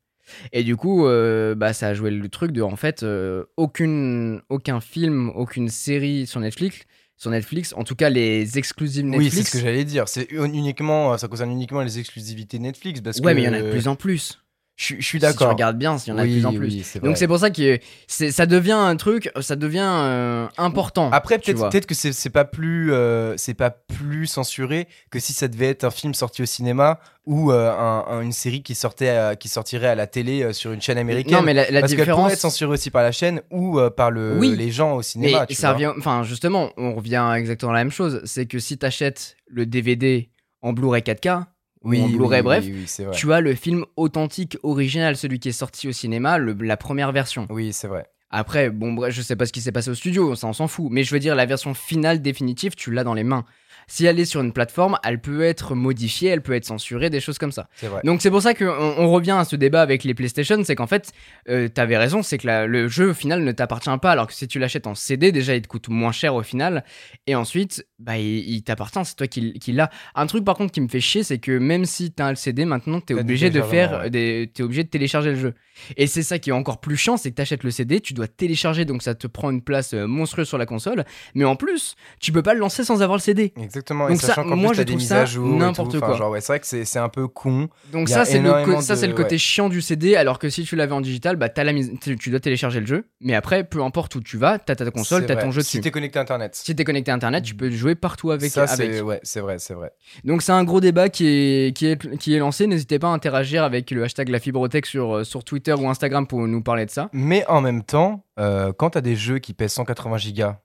[0.53, 4.41] Et du coup, euh, bah, ça a joué le truc de, en fait, euh, aucune,
[4.49, 6.79] aucun film, aucune série sur Netflix,
[7.21, 9.35] sur Netflix, en tout cas les exclusives Oui, Netflix.
[9.35, 10.07] c'est ce que j'allais dire.
[10.07, 13.35] C'est uniquement, ça concerne uniquement les exclusivités Netflix parce ouais, que.
[13.35, 14.39] mais il y en a de plus en plus.
[14.77, 15.49] Je, suis- je suis Si tu d'accord.
[15.49, 16.67] regardes bien, il y en a de plus en plus.
[16.67, 21.11] oui, Donc c'est pour ça que ça devient un truc, ça devient euh, important.
[21.11, 25.67] Après, peut-être que c'est pas plus euh, c'est pas plus censuré que si ça devait
[25.67, 29.35] être un film sorti au cinéma ou euh, un- un- une série qui sortait à-
[29.35, 31.33] qui sortirait à la télé sur une chaîne américaine.
[31.37, 34.37] non, mais la, la parce pourrait être censurée aussi par la chaîne ou par le,
[34.39, 34.55] Oui.
[34.57, 35.45] les gens au cinéma.
[35.47, 38.21] Mais ça revient, enfin justement, on revient à exactement la même chose.
[38.25, 40.29] C'est que si t'achètes le DVD
[40.63, 41.43] en Blu-ray 4K,
[41.83, 43.15] ou en Blu-ray, oui, bref, oui, oui, c'est vrai.
[43.15, 47.11] tu as le film authentique, original, celui qui est sorti au cinéma, le- la première
[47.11, 47.47] version.
[47.49, 48.05] Oui, c'est vrai.
[48.29, 50.67] Après, bon, bref, je sais pas ce qui s'est passé au studio, ça on s'en
[50.67, 50.87] fout.
[50.89, 53.43] Mais je veux dire, la version finale définitive, tu l'as dans les mains.
[53.87, 57.19] Si elle est sur une plateforme, elle peut être modifiée, elle peut être censurée, des
[57.19, 57.67] choses comme ça.
[57.75, 58.01] C'est vrai.
[58.03, 60.87] Donc c'est pour ça qu'on on revient à ce débat avec les PlayStation, c'est qu'en
[60.87, 61.11] fait,
[61.49, 64.33] euh, t'avais raison, c'est que la- le jeu au final ne t'appartient pas, alors que
[64.33, 66.83] si tu l'achètes en CD, déjà il te coûte moins cher au final,
[67.27, 69.89] et ensuite, bah il, il t'appartient, c'est toi qui, qui l'as.
[70.15, 72.65] Un truc par contre qui me fait chier, c'est que même si t'as le CD,
[72.65, 74.09] maintenant t'es obligé de faire, ouais.
[74.09, 75.53] des, t'es obligé de télécharger le jeu.
[75.97, 78.27] Et c'est ça qui est encore plus chiant, c'est que t'achètes le CD, tu dois
[78.27, 81.95] télécharger, donc ça te prend une place euh, monstrueuse sur la console, mais en plus,
[82.19, 83.53] tu peux pas le lancer sans avoir le CD.
[83.57, 83.70] Exactement.
[84.07, 85.57] Donc et ça, sachant qu'en moi, plus, je t'as des trouve mises ça à jour
[85.57, 86.17] n'importe Enfin, quoi.
[86.17, 87.69] genre, ouais, c'est vrai que c'est c'est un peu con.
[87.91, 89.37] Donc ça c'est le, ça c'est le de- côté ouais.
[89.39, 92.29] chiant du CD alors que si tu l'avais en digital bah t'as la mise tu
[92.29, 95.35] dois télécharger le jeu mais après peu importe où tu vas t'as ta console t'as
[95.35, 96.55] ton jeu Si dessus t'es connecté à Internet.
[96.55, 98.93] si t'es connecté à internet tu peux jouer partout avec, ça, avec.
[98.93, 99.91] c'est ouais, c'est vrai, c'est vrai.
[100.23, 103.11] donc c'est un gros débat qui est, qui est, qui est lancé n'hésitez pas à
[103.11, 106.85] interagir avec le hashtag la fibrotech sur, euh, sur Twitter ou Instagram pour nous parler
[106.85, 110.59] de ça Mais en même temps, euh, quand t'as des jeux qui pèsent 180 gigas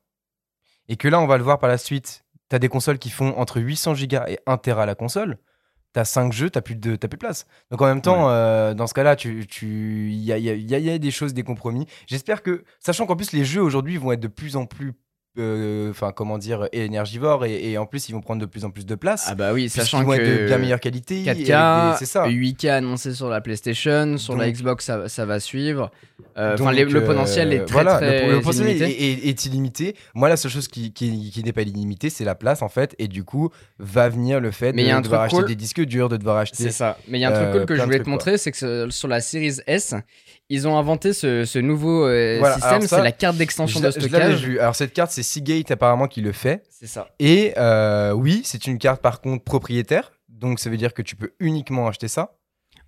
[0.89, 3.37] et que là, on va le voir par la suite, t'as des consoles qui font
[3.39, 5.39] entre 800 gigas et 1 Tera la console.
[5.93, 7.47] T'as 5 jeux, t'as plus, de, plus de place.
[7.71, 10.51] Donc en même temps, euh, dans ce cas-là, tu, tu, il y a, il y
[10.51, 11.87] a- il y a- il y a des choses, des compromis.
[12.07, 14.93] J'espère que, sachant qu'en plus les jeux aujourd'hui vont être de plus en plus,
[15.39, 18.71] euh, enfin comment dire, énergivores et, et en plus ils vont prendre de plus en
[18.71, 19.27] plus de place.
[19.29, 21.23] ah bah oui sachant vont être de que bien meilleure qualité.
[21.25, 22.27] et avec 4K, des- C'est ça.
[22.29, 25.91] 8K annoncé sur la PlayStation, sur la Xbox ça, ça va suivre.
[26.39, 29.05] Euh, Enfin, Donc, les- le euh, potentiel est très voilà, très le, le potentiel illimité.
[29.05, 29.97] est, est- est illimité.
[30.15, 32.95] Moi, la seule chose qui, qui, qui n'est pas illimitée, c'est la place en fait.
[32.99, 35.47] Et du coup, va venir le fait Mais de y a un devoir acheter cool.
[35.47, 36.63] des disques durs, de devoir acheter.
[36.65, 36.99] C'est ça.
[37.09, 38.91] Mais il y a un truc euh, cool que je voulais te montrer, c'est que
[38.91, 39.95] sur la Series S,
[40.49, 44.45] ils ont inventé ce, ce nouveau euh, Voilà, système, c'est la carte d'extension de stockage.
[44.45, 44.59] vu.
[44.61, 46.63] Alors cette carte, c'est Seagate apparemment qui le fait.
[46.71, 47.09] C'est ça.
[47.19, 50.13] Et euh, oui, c'est une carte par contre propriétaire.
[50.29, 52.37] Donc ça veut dire que tu peux uniquement acheter ça.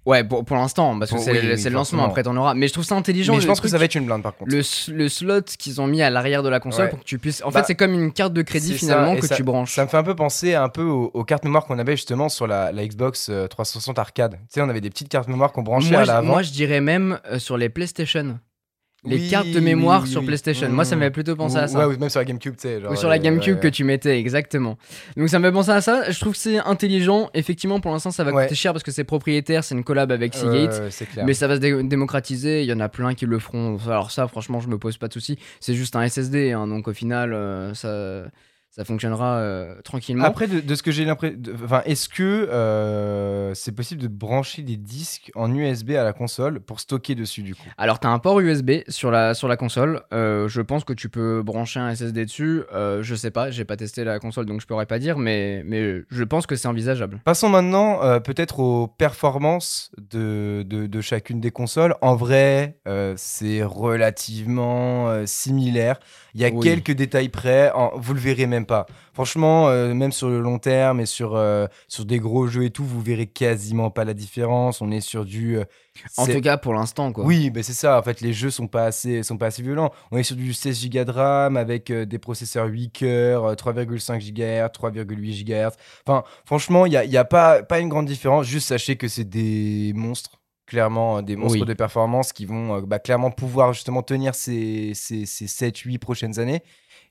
[0.06, 2.34] Ouais, pour, pour l'instant, parce que c'est oui, le, oui, c'est le lancement, après t'en
[2.36, 2.54] auras.
[2.54, 3.34] Mais je trouve ça intelligent.
[3.34, 4.50] Mais je pense que ça va être une blinde par contre.
[4.50, 4.62] le,
[4.94, 6.90] le slot qu'ils ont mis à l'arrière de la console Ouais.
[6.90, 7.42] pour que tu puisses.
[7.44, 9.74] En Bah, fait, c'est comme une carte de crédit ça, finalement que ça- tu branches.
[9.74, 12.30] Ça me fait un peu penser un peu aux, aux cartes mémoire qu'on avait justement
[12.30, 14.32] sur la, la Xbox euh, 360 arcade.
[14.32, 16.26] Tu sais, on avait des petites cartes mémoire qu'on branchait moi, à je, l'avant.
[16.26, 18.38] moi, je dirais même euh, sur les PlayStation.
[19.04, 20.26] Les Oui, cartes de mémoire oui, sur oui.
[20.26, 20.68] PlayStation.
[20.70, 21.78] Moi, ça m'avait plutôt pensé à ça.
[21.86, 22.80] Ouais, ou même sur la GameCube, tu sais.
[22.80, 24.76] genre, Ou sur la GameCube ouais, que tu mettais, exactement.
[25.16, 26.10] Donc ça me fait penser à ça.
[26.10, 27.30] Je trouve que c'est intelligent.
[27.32, 28.42] Effectivement, pour l'instant, ça va Ouais.
[28.44, 30.34] coûter cher parce que c'est propriétaire, c'est une collab avec.
[30.34, 30.82] Seagate.
[31.24, 33.78] Mais ça va se dé- démocratiser, il y en a plein qui le feront.
[33.86, 35.38] Alors ça, franchement, je me pose pas de soucis.
[35.60, 38.28] C'est juste un SSD, hein, donc au final, euh, ça,
[38.70, 40.24] ça fonctionnera euh, tranquillement.
[40.24, 41.36] Après, de, de ce que j'ai l'impression.
[41.64, 46.60] Enfin, est-ce que euh, c'est possible de brancher des disques en USB à la console
[46.60, 47.62] pour stocker dessus, du coup?
[47.76, 50.02] Alors, t'as un port USB sur la, sur la console.
[50.12, 52.62] Euh, je pense que tu peux brancher un SSD dessus.
[52.72, 56.02] Je sais pas, j'ai pas testé la console, donc je pourrais pas dire, mais, mais
[56.08, 57.20] je pense que c'est envisageable.
[57.24, 61.94] Passons maintenant peut-être aux performances de, de, de chacune des consoles.
[62.00, 62.78] En vrai,
[63.16, 63.62] c'est
[64.22, 65.98] relativement similaire.
[66.34, 66.60] Il y a Oui.
[66.62, 67.70] quelques détails près.
[67.72, 68.86] En- vous le verrez même même pas.
[69.14, 72.70] Franchement, euh, même sur le long terme et sur, euh, sur des gros jeux et
[72.70, 74.80] tout, vous verrez quasiment pas la différence.
[74.80, 75.56] On est sur du.
[75.58, 75.64] euh,
[76.16, 77.24] En tout cas, pour l'instant, quoi.
[77.24, 77.98] Oui, bah c'est ça.
[77.98, 79.90] En fait, les jeux sont pas assez, sont pas assez violents.
[80.10, 84.20] On est sur du 16 Go de RAM avec des processeurs 8 cœurs, euh, 3,5
[84.20, 85.72] GHz, 3,8 GHz.
[86.06, 88.46] Enfin, franchement, il y a, y a pas, pas une grande différence.
[88.46, 90.40] Juste sachez que c'est des monstres.
[90.66, 91.66] Clairement, des monstres Oui.
[91.66, 96.62] de performance qui vont bah, clairement pouvoir justement tenir ces, ces, ces 7-8 prochaines années.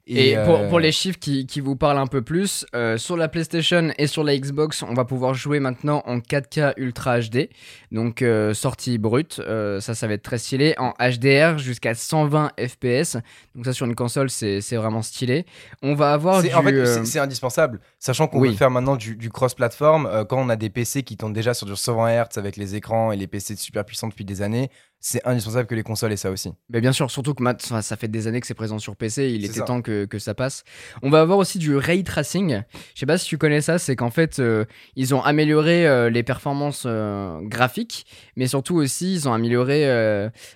[0.10, 3.18] Et, pour, euh, pour les chiffres qui, qui vous parlent un peu plus, euh, sur
[3.18, 7.50] la PlayStation et sur la Xbox, on va pouvoir jouer maintenant en 4K Ultra HD,
[7.92, 9.42] donc euh, sortie brute,
[9.80, 13.18] ça ça va être très stylé, en HDR jusqu'à 120 FPS,
[13.56, 15.46] donc ça sur une console c'est vraiment stylé.
[15.82, 16.54] On va avoir du...
[16.54, 17.80] en fait, c'est- indispensable.
[18.00, 18.50] Sachant qu'on oui.
[18.50, 21.66] veut faire maintenant du, du cross-platform, quand on a des PC qui tournent déjà sur
[21.66, 25.26] du 120 Hz avec les écrans et les PC super puissants depuis des années, c'est
[25.26, 26.52] indispensable que les consoles aient ça aussi.
[26.70, 28.96] Mais bien sûr, surtout que mat- enfin, ça fait des années que c'est présent sur
[28.96, 29.64] PC, il était ça.
[29.66, 30.64] temps que, que ça passe.
[31.04, 32.64] On va avoir aussi du ray tracing.
[32.96, 36.10] Je sais pas si tu connais ça, c'est qu'en fait, euh, ils ont amélioré euh,
[36.10, 38.06] les performances euh, graphiques,
[38.36, 39.86] mais surtout aussi, ils ont amélioré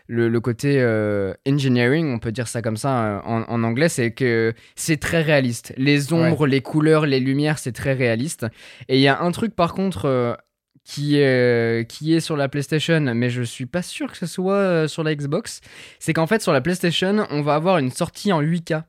[0.08, 0.82] le, le côté
[1.48, 5.74] engineering, on peut dire ça comme ça en, en anglais, c'est que c'est très réaliste.
[5.78, 8.46] Les ombres, les couleurs, les lumières, c'est très réaliste.
[8.90, 10.38] Et il y a un truc par contre.
[10.89, 14.26] Euh, qui est, qui est sur la PlayStation, mais je suis pas sûr que ce
[14.26, 15.62] soit euh, sur la Xbox,
[16.00, 18.84] c'est qu'en fait sur la PlayStation, on va avoir une sortie en 8K.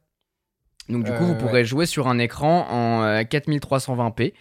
[0.88, 4.32] Donc du coup, Euh, vous pourrez jouer sur un écran en euh, 4320p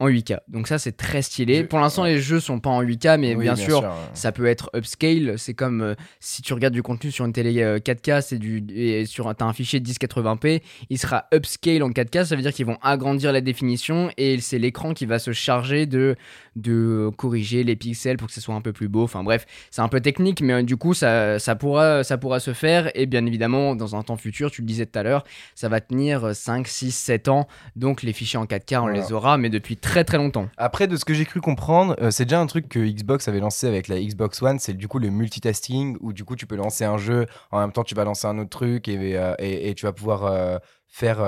[0.00, 0.38] en 8K.
[0.48, 1.58] Donc ça, c'est très stylé.
[1.58, 4.32] Je- Pour l'instant, les jeux sont pas en 8K, mais Oui, bien, sûr, euh, ça
[4.32, 5.38] peut être upscale.
[5.38, 8.64] C'est comme euh, si tu regardes du contenu sur une télé euh, 4K, c'est du
[8.74, 12.24] et sur un- t'as un fichier 1080p, il sera upscale en 4K.
[12.24, 15.86] Ça veut dire qu'ils vont agrandir la définition et c'est l'écran qui va se charger
[15.86, 16.16] de
[16.56, 19.02] de corriger les pixels pour que ce soit un peu plus beau.
[19.04, 22.40] Enfin bref, c'est un peu technique, mais euh, du coup ça ça pourra ça pourra
[22.40, 25.24] se faire et bien évidemment dans un temps futur, tu le disais tout à l'heure,
[25.54, 27.46] ça va tenir euh, 5, 6, 7 ans.
[27.76, 28.98] Donc les fichiers en 4K, on Voilà.
[29.00, 30.48] les aura, mais depuis très très longtemps.
[30.56, 33.38] Après, de ce que j'ai cru comprendre, euh, c'est déjà un truc que Xbox avait
[33.38, 36.56] lancé avec la Xbox One, c'est du coup le multitasking, où du coup tu peux
[36.56, 39.68] lancer un jeu, en même temps tu vas lancer un autre truc et, euh, et,
[39.70, 41.18] et tu vas pouvoir euh, faire,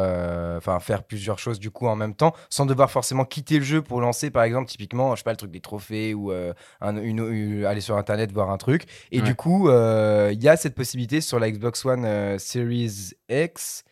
[0.56, 3.82] enfin faire plusieurs choses du coup en même temps, sans devoir forcément quitter le jeu
[3.82, 7.18] pour lancer par exemple typiquement, je sais pas, le truc des trophées ou un- une,
[7.18, 8.84] une- aller sur internet voir un truc.
[9.10, 9.24] Et Ouais.
[9.26, 13.82] du coup, il y a cette possibilité sur la Xbox One Series X.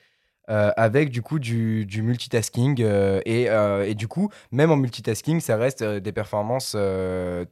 [0.51, 5.41] euh, avec du coup du, multitasking euh, et, euh, et du coup même en multitasking
[5.41, 6.77] ça reste des performances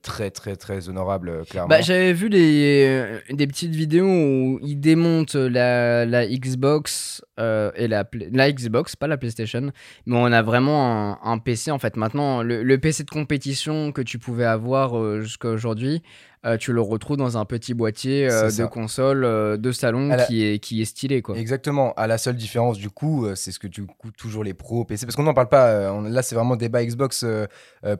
[0.02, 6.26] très très très honorables clairement Bah, j'avais vu des, petites vidéos où ils démontent la,
[6.26, 9.72] Xbox et la, Xbox, pas la PlayStation,
[10.04, 11.96] mais on a vraiment un, PC en fait.
[11.96, 16.02] Maintenant, le, PC de compétition que tu pouvais avoir jusqu'à aujourd'hui,
[16.44, 20.24] euh, tu le retrouves dans un petit boîtier euh, de console euh, de salon la-
[20.24, 21.36] qui, est, qui est stylé quoi.
[21.36, 21.92] Exactement.
[21.94, 25.06] À la seule différence du coup, c'est ce que du coup toujours les pros PC,
[25.06, 25.92] parce qu'on n'en parle pas.
[25.92, 27.24] on- là, c'est vraiment débat Xbox,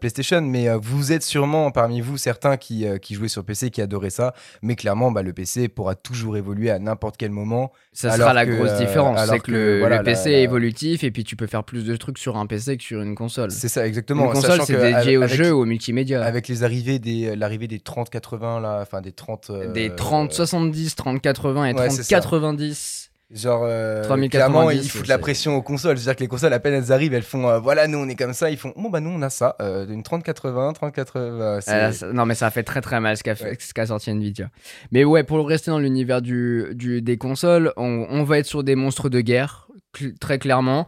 [0.01, 4.11] PlayStation, mais vous êtes sûrement parmi vous certains qui qui jouaient sur PC, qui adoraient
[4.11, 4.35] ça.
[4.63, 7.73] Mais clairement, bah, le PC pourra toujours évoluer à n'importe quel moment.
[7.93, 10.39] Ça sera la que, grosse différence, c'est que, que, le, voilà, le la- PC la-
[10.39, 13.03] est évolutif et puis tu peux faire plus de trucs sur un PC que sur
[13.03, 13.51] une console.
[13.51, 14.27] C'est ça, exactement.
[14.27, 16.25] Une console, c'est dédié au jeu, au multimédia.
[16.25, 20.95] Avec les arrivées des l'arrivée des 30-80 là, enfin des 30 euh, Des 30, 70,
[20.97, 22.17] 30, 80 et ouais, 30, c'est ça.
[22.17, 23.11] 90.
[23.35, 25.97] Genre, euh, 3090, clairement, ils foutent la pression aux consoles.
[25.97, 28.15] C'est-à-dire que les consoles, à peine elles arrivent, elles font, euh, voilà, nous on est
[28.15, 28.51] comme ça.
[28.51, 31.61] Ils font, bon bah nous on a ça, euh, une 3080, 3080.
[31.63, 33.87] c'est- Euh, ça- non, mais ça fait très très mal ce qu'a Ouais.
[33.87, 34.51] sorti Nvidia.
[34.91, 38.65] Mais ouais, pour rester dans l'univers du, du- des consoles, on, on va être sur
[38.65, 39.67] des monstres de guerre,
[39.97, 40.87] cl- très clairement.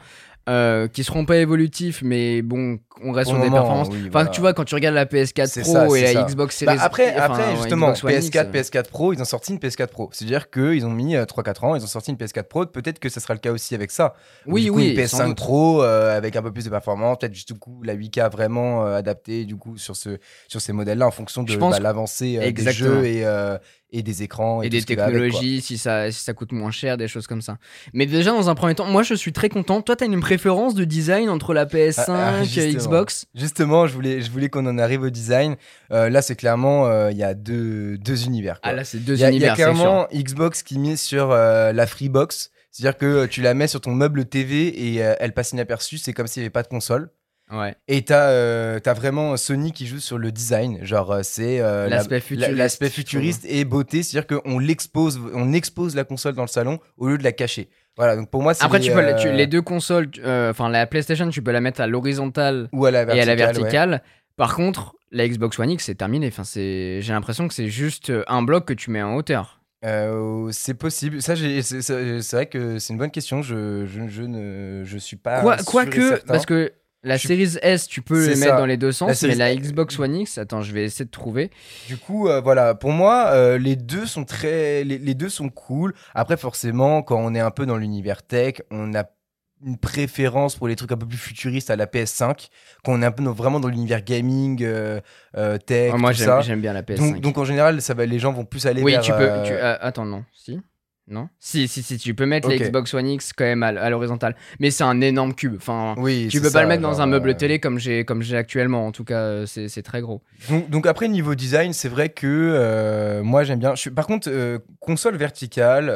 [0.49, 3.89] Euh, qui seront pas évolutifs, mais bon, on reste Pour sur le des moment, performances.
[3.91, 4.29] oui, enfin, voilà.
[4.29, 6.23] tu vois, quand tu regardes la PS4 C'est Pro ça, et la ça.
[6.25, 8.53] Xbox Bah, Series après, enfin, après justement, Xbox One X, PS4, euh,
[8.83, 10.11] PS4 Pro, ils ont sorti une PS4 Pro.
[10.13, 12.67] C'est-à-dire qu'ils ont mis euh, 3-4 ans, ils ont sorti une PS4 Pro.
[12.67, 14.15] Peut-être que ça sera le cas aussi avec ça.
[14.47, 15.37] Ou Oui, coup, oui, Une sans PS5 doute.
[15.39, 18.85] Pro euh, avec un peu plus de performance, peut-être juste du coup la 8K vraiment
[18.87, 22.53] euh, adaptée du coup sur, ce, sur ces modèles-là en fonction de bah, l'avancée euh,
[22.53, 23.57] des jeux et, euh,
[23.95, 26.97] et des écrans et, et des avec, technologies, si, ça, si ça coûte moins cher,
[26.97, 27.59] des choses comme ça.
[27.93, 29.81] Mais déjà, dans un premier temps, moi je suis très content.
[29.83, 32.75] Toi, t'as une préférence de design entre la PS5 Ah, ah, et.
[32.75, 33.27] Xbox?
[33.35, 35.55] Justement, je voulais, je voulais qu'on en arrive au design.
[35.93, 38.61] Euh, là, c'est clairement, euh, il y a deux, deux univers.
[38.61, 38.73] quoi.
[38.73, 41.31] Ah là, c'est deux y a, il y a univers, clairement Xbox qui mise sur
[41.31, 42.51] euh, la Freebox.
[42.73, 45.99] C'est-à-dire que tu la mets sur ton meuble TV et elle passe inaperçue.
[45.99, 47.11] C'est comme s'il n'y avait pas de console.
[47.55, 47.75] Ouais.
[47.89, 50.79] Et t'as euh, t'as vraiment Sony qui joue sur le design.
[50.85, 52.23] Genre, euh, c'est euh, la- L'aspect
[52.87, 53.45] la- futuriste.
[53.49, 54.03] et beauté.
[54.03, 57.69] C'est-à-dire qu'on l'expose, on expose la console dans le salon au lieu de la cacher.
[57.97, 58.65] Voilà, donc pour moi, c'est.
[58.65, 60.09] Après, les, tu peux, euh, tu- les deux consoles,
[60.51, 63.23] enfin la PlayStation, tu peux la mettre à l'horizontale Ou à la et verticale.
[63.31, 63.53] à la ouais.
[63.53, 64.03] verticale.
[64.37, 66.27] Par contre, la Xbox One X, c'est terminé.
[66.27, 69.61] Enfin, j'ai l'impression que c'est juste un bloc que tu mets en hauteur.
[69.85, 71.21] Euh, c'est possible.
[71.23, 73.43] Ça, c'est vrai que c'est une bonne question.
[73.43, 75.41] Je, je, je ne je suis pas.
[75.43, 76.27] Quoi- Quoique, certain.
[76.27, 76.73] parce que
[77.05, 78.45] la Je- Series S, tu peux les ça.
[78.47, 81.05] mettre dans les deux sens, mais Series la Xbox One X, attends, je vais essayer
[81.05, 81.51] de trouver.
[81.87, 85.49] Du coup, euh, voilà, pour moi, euh, les deux sont très, les, les deux sont
[85.51, 85.95] cool.
[86.15, 89.05] Après, forcément, quand on est un peu dans l'univers tech, on a
[89.65, 92.49] une préférence pour les trucs un peu plus futuristes à la PS5.
[92.85, 95.01] Quand on est un peu vraiment dans l'univers gaming, euh,
[95.67, 96.99] tech, Ah, moi, tout j'aime bien la PS5.
[96.99, 99.01] Donc, donc en général, ça va, les gens vont plus aller oui, vers.
[99.01, 99.31] tu peux.
[99.47, 100.25] tu- attends, non.
[100.35, 100.61] Si
[101.07, 102.63] Non Si, si, si, tu peux mettre la Ok.
[102.63, 104.35] Xbox One X quand même à, l'horizontale.
[104.59, 105.57] Mais c'est un énorme cube.
[105.57, 108.23] Enfin, Oui, tu peux pas le mettre dans un meuble euh, télé comme j'ai comme
[108.23, 108.87] j'ai actuellement.
[108.87, 110.23] En tout cas, euh, c'est c'est très gros.
[110.49, 113.75] Donc, donc après niveau design, c'est vrai que euh, moi j'aime bien.
[113.75, 115.93] Je suis, par contre, euh, console verticale,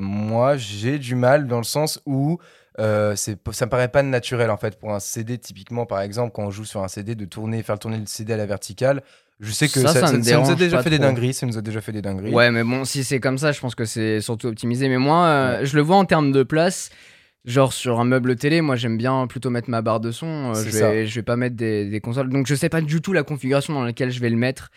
[0.00, 2.38] moi j'ai du mal dans le sens où
[2.78, 6.44] euh, ça me paraît pas naturel en fait pour un CD typiquement par exemple quand
[6.44, 9.02] on joue sur un CD de tourner, faire tourner le CD à la verticale.
[9.40, 11.34] Je sais que Ça, ça, ça ça- me ça nous a déjà fait des dingueries,
[11.34, 12.32] ça nous a déjà fait des dingueries.
[12.32, 14.88] Ouais, mais bon, si c'est comme ça, je pense que c'est surtout optimisé.
[14.88, 16.90] Mais moi, euh, je le vois en termes de place.
[17.44, 20.26] Genre sur un meuble télé, moi j'aime bien plutôt mettre ma barre de son.
[20.26, 22.28] euh, je, vais, je vais pas mettre des, des consoles.
[22.28, 24.70] Donc je sais pas du tout la configuration dans laquelle je vais le mettre.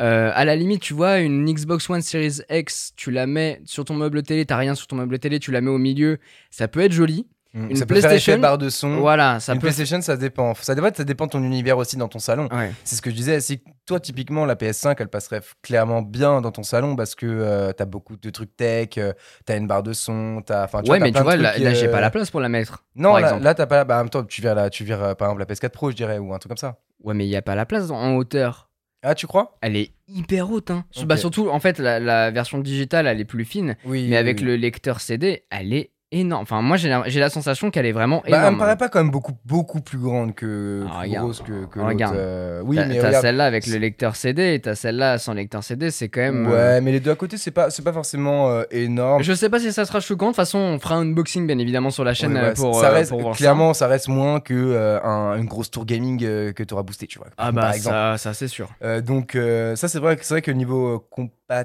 [0.00, 3.84] Euh, à la limite, tu vois, une Xbox One Series X, tu la mets sur
[3.84, 6.18] ton meuble télé, t'as rien sur ton meuble télé, tu la mets au milieu,
[6.50, 7.28] ça peut être joli.
[7.54, 7.70] Mm.
[7.70, 8.96] Une ça peut faire PlayStation, barre de son.
[8.96, 9.66] Voilà, ça une peut.
[9.66, 10.54] PlayStation, ça dépend.
[10.54, 12.48] Ça dépend, ça dépend de ton univers aussi dans ton salon.
[12.52, 12.72] Ouais.
[12.84, 13.40] C'est ce que je disais.
[13.40, 17.72] Si toi, typiquement, la PS5, elle passerait clairement bien dans ton salon parce que euh,
[17.72, 19.12] t'as beaucoup de trucs tech, euh,
[19.44, 20.64] t'as une barre de son, t'as.
[20.64, 22.84] Enfin, ouais, mais tu vois, là, j'ai euh, pas la place pour la mettre.
[22.94, 23.44] Non, par là, exemple.
[23.44, 23.84] là, t'as pas.
[23.84, 25.96] Bah, en même temps, tu vires, la, tu vires par exemple la PS4 Pro, je
[25.96, 26.78] dirais, ou un truc comme ça.
[27.02, 28.70] Ouais, mais il y a pas la place en hauteur.
[29.02, 29.56] Ah, tu crois?
[29.60, 30.70] Elle est hyper haute.
[30.70, 30.84] Hein.
[31.04, 33.76] Bah, surtout, en fait, la, la version digitale, elle est plus fine.
[33.84, 34.08] Oui.
[34.08, 36.42] Mais avec le lecteur CD, elle est énorme.
[36.42, 38.54] Enfin, moi, j'ai la, la sensation qu'elle est vraiment Bah, elle énorme.
[38.54, 40.84] me paraît pas quand même beaucoup, beaucoup plus grande que.
[40.88, 41.24] Ah, plus regarde.
[41.24, 42.16] grosse que, que Regarde.
[42.16, 45.90] euh, Oui, mais t'as celle-là avec le lecteur CD et t'as celle-là sans lecteur CD,
[45.90, 46.46] c'est quand même.
[46.46, 49.22] Ouais, euh, mais les deux à côté, c'est pas, c'est pas forcément euh, énorme.
[49.22, 50.26] Je sais pas si ça sera choquant.
[50.26, 52.54] De toute façon, on fera un unboxing bien évidemment sur la chaîne Ouais, euh, ouais,
[52.54, 53.86] pour, ça euh, reste, pour voir clairement, ça.
[53.86, 57.18] reste moins que euh, un- une grosse tour gaming euh, que tu auras boosté, tu
[57.18, 57.28] vois.
[57.36, 57.94] Ah par bah exemple.
[57.94, 58.68] ça, ça c'est sûr.
[58.82, 61.64] Euh, donc euh, ça, c'est vrai, que- c'est vrai que niveau euh, compat,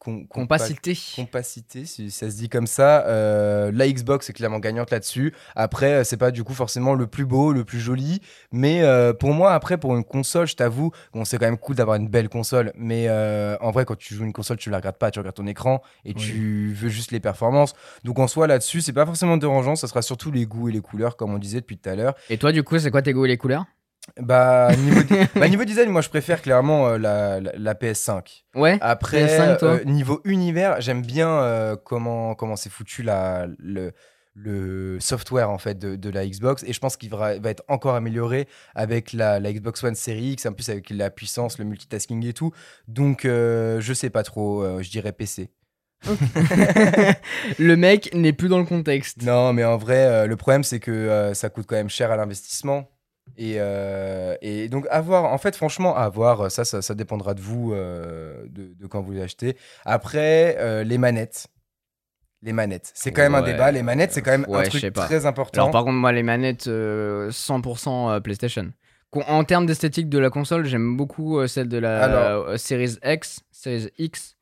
[0.00, 0.98] com- compa- Compacité.
[1.14, 5.32] compacité, si ça se dit comme ça, euh, la Xbox est clairement gagnante là-dessus.
[5.54, 9.12] Après, euh, c'est pas du coup forcément le plus beau, le plus joli, mais euh,
[9.12, 12.08] pour moi, après, pour une console, je t'avoue, bon, c'est quand même cool d'avoir une
[12.08, 15.10] belle console, mais euh, en vrai, quand tu joues une console, tu la regardes pas,
[15.10, 16.22] tu regardes ton écran et Oui.
[16.22, 17.74] tu veux juste les performances.
[18.02, 20.80] Donc en soi, là-dessus, c'est pas forcément dérangeant, ça sera surtout les goûts et les
[20.80, 22.14] couleurs, comme on disait depuis tout à l'heure.
[22.30, 23.64] Et toi, du coup, c'est quoi tes goûts et les couleurs?
[24.18, 25.00] Bah, niveau,
[25.36, 28.44] bah, niveau design, moi, je préfère clairement euh, la, la- la PS5.
[28.54, 28.78] Ouais.
[28.80, 33.92] Après, PS5, toi euh, niveau univers, j'aime bien euh, comment comment c'est foutu la, le,
[34.34, 37.62] le software en fait de, de la Xbox et je pense qu'il va, va être
[37.68, 41.64] encore amélioré avec la, la Xbox One Series X, en plus avec la puissance, le
[41.66, 42.52] multitasking et tout.
[42.88, 45.50] Donc, je sais pas trop, je dirais PC.
[47.58, 49.22] le mec n'est plus dans le contexte.
[49.22, 52.88] Non, mais en vrai, le problème c'est que ça coûte quand même cher à l'investissement.
[53.36, 57.40] Et, euh, et donc, avoir, en fait, franchement, à voir, ça, ça, ça dépendra de
[57.40, 59.56] vous, euh, de, de quand vous l'achetez.
[59.84, 61.46] Après, euh, les manettes.
[62.42, 62.90] Les manettes.
[62.94, 63.70] C'est quand même un débat.
[63.70, 65.60] Les manettes, c'est quand même ouais, un truc très important.
[65.62, 68.72] Alors par contre, moi, les manettes euh, 100% euh, PlayStation.
[69.12, 72.96] En termes d'esthétique de la console, j'aime beaucoup euh, celle de la Alors- euh, Series
[73.04, 74.36] X, Series X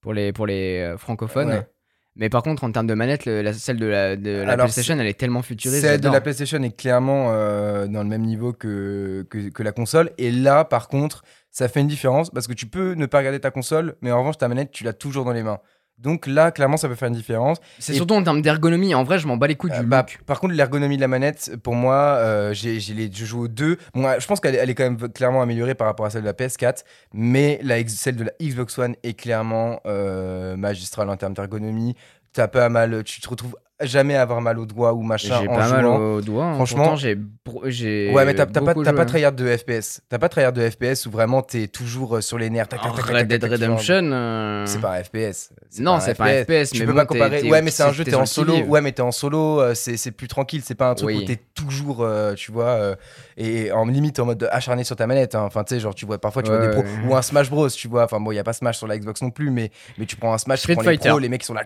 [0.00, 1.48] pour les, pour les euh, francophones.
[1.50, 1.68] Ouais.
[2.16, 4.66] Mais par contre, en termes de manette, le- la, celle de la, de la Alors,
[4.66, 5.80] PlayStation, elle est tellement futuriste.
[5.80, 9.72] Celle de la PlayStation est clairement euh, dans le même niveau que, que, que la
[9.72, 10.10] console.
[10.18, 13.40] Et là, par contre, ça fait une différence parce que tu peux ne pas regarder
[13.40, 15.58] ta console, mais en revanche, ta manette, tu l'as toujours dans les mains.
[15.98, 17.58] Donc là, clairement, ça peut faire une différence.
[17.78, 18.94] C'est surtout en termes d'ergonomie.
[18.94, 21.08] En vrai, je m'en bats les couilles Euh, du bah, par contre, l'ergonomie de la
[21.08, 23.78] manette, pour moi, euh, j'ai, j'ai les, je joue aux deux.
[23.94, 26.10] Bon, euh, je pense qu'elle est, elle est quand même clairement améliorée par rapport à
[26.10, 31.08] celle de la PS4, mais la, celle de la Xbox One est clairement euh, magistrale
[31.08, 31.94] en termes d'ergonomie.
[32.32, 35.68] T'as pas mal, tu te retrouves jamais avoir mal aux doigts ou machin J'ai pas
[35.68, 35.96] mal jouant.
[35.96, 36.44] aux doigts.
[36.44, 36.54] hein.
[36.54, 38.10] Franchement- j'ai.
[38.12, 40.00] Ouais, mais t'as, pas, joué, pas tryhard de FPS.
[40.08, 42.68] T'as pas tryhard de FPS où vraiment t'es toujours euh, sur les nerfs.
[42.68, 44.10] tac, tac, Oh, tac, tac, Red Dead Redemption.
[44.12, 45.50] euh, C'est pas un FPS.
[45.78, 47.40] Non, c'est pas un FPS, Tu mais peux bon, pas comparer.
[47.42, 48.56] t'es- ouais, mais c'est un jeu, t'es en solo.
[48.64, 50.62] Ouais, mais t'es en solo, euh, c'est plus tranquille.
[50.64, 51.22] C'est pas un truc Oui.
[51.22, 52.94] où t'es toujours, euh, tu vois, euh,
[53.36, 55.34] et en limite en mode acharné sur ta manette.
[55.34, 55.42] hein.
[55.44, 56.84] Enfin, tu sais, genre, tu vois, parfois tu vois des pros.
[57.08, 58.04] Ou un Smash Bros, tu vois.
[58.04, 59.70] Enfin, bon, y a pas Smash sur la Xbox non plus, mais,
[60.06, 61.64] tu prends un Smash, tu prends les pros, les mecs sont là.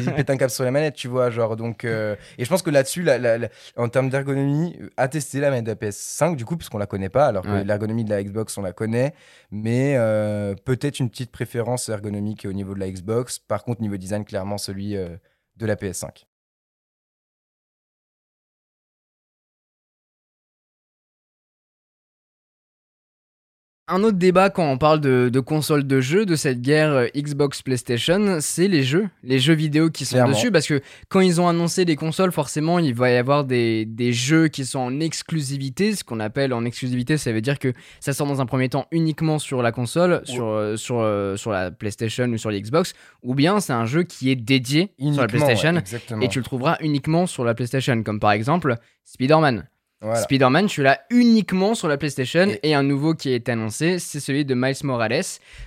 [0.00, 1.84] ils pètent un câble sur la manette, tu vois, genre, donc.
[1.84, 5.38] euh, et je pense que là-dessus, la- la- la- en termes d'ergonomie, euh, à tester
[5.40, 7.64] la manette de la PS5, du coup, puisqu'on la connaît pas, alors que Ouais.
[7.64, 9.14] l'ergonomie de la Xbox, on la connaît,
[9.52, 13.38] mais euh, peut-être une petite préférence ergonomique au niveau de la Xbox.
[13.38, 16.26] Par contre, niveau design, clairement celui de la PS5.
[23.88, 27.06] Un autre débat quand on parle de, de consoles de jeux, de cette guerre euh,
[27.16, 30.32] Xbox PlayStation, c'est les jeux, les jeux vidéo qui sont Clairement.
[30.32, 33.84] dessus, parce que quand ils ont annoncé les consoles, forcément, il va y avoir des,
[33.84, 35.94] des jeux qui sont en exclusivité.
[35.94, 38.86] Ce qu'on appelle en exclusivité, ça veut dire que ça sort dans un premier temps
[38.90, 42.92] uniquement sur la console, sur, euh, sur, euh, sur la PlayStation ou sur les Xbox,
[43.22, 45.74] ou bien c'est un jeu qui est dédié sur la PlayStation.
[45.74, 46.24] ouais.
[46.24, 48.74] Et tu le trouveras uniquement sur la PlayStation, comme par exemple
[49.04, 49.68] Spider-Man.
[50.02, 50.20] Voilà.
[50.20, 52.74] Spider-Man, tu l'as uniquement sur la PlayStation Et- et...
[52.74, 55.22] un nouveau qui est annoncé, c'est celui de Miles Morales.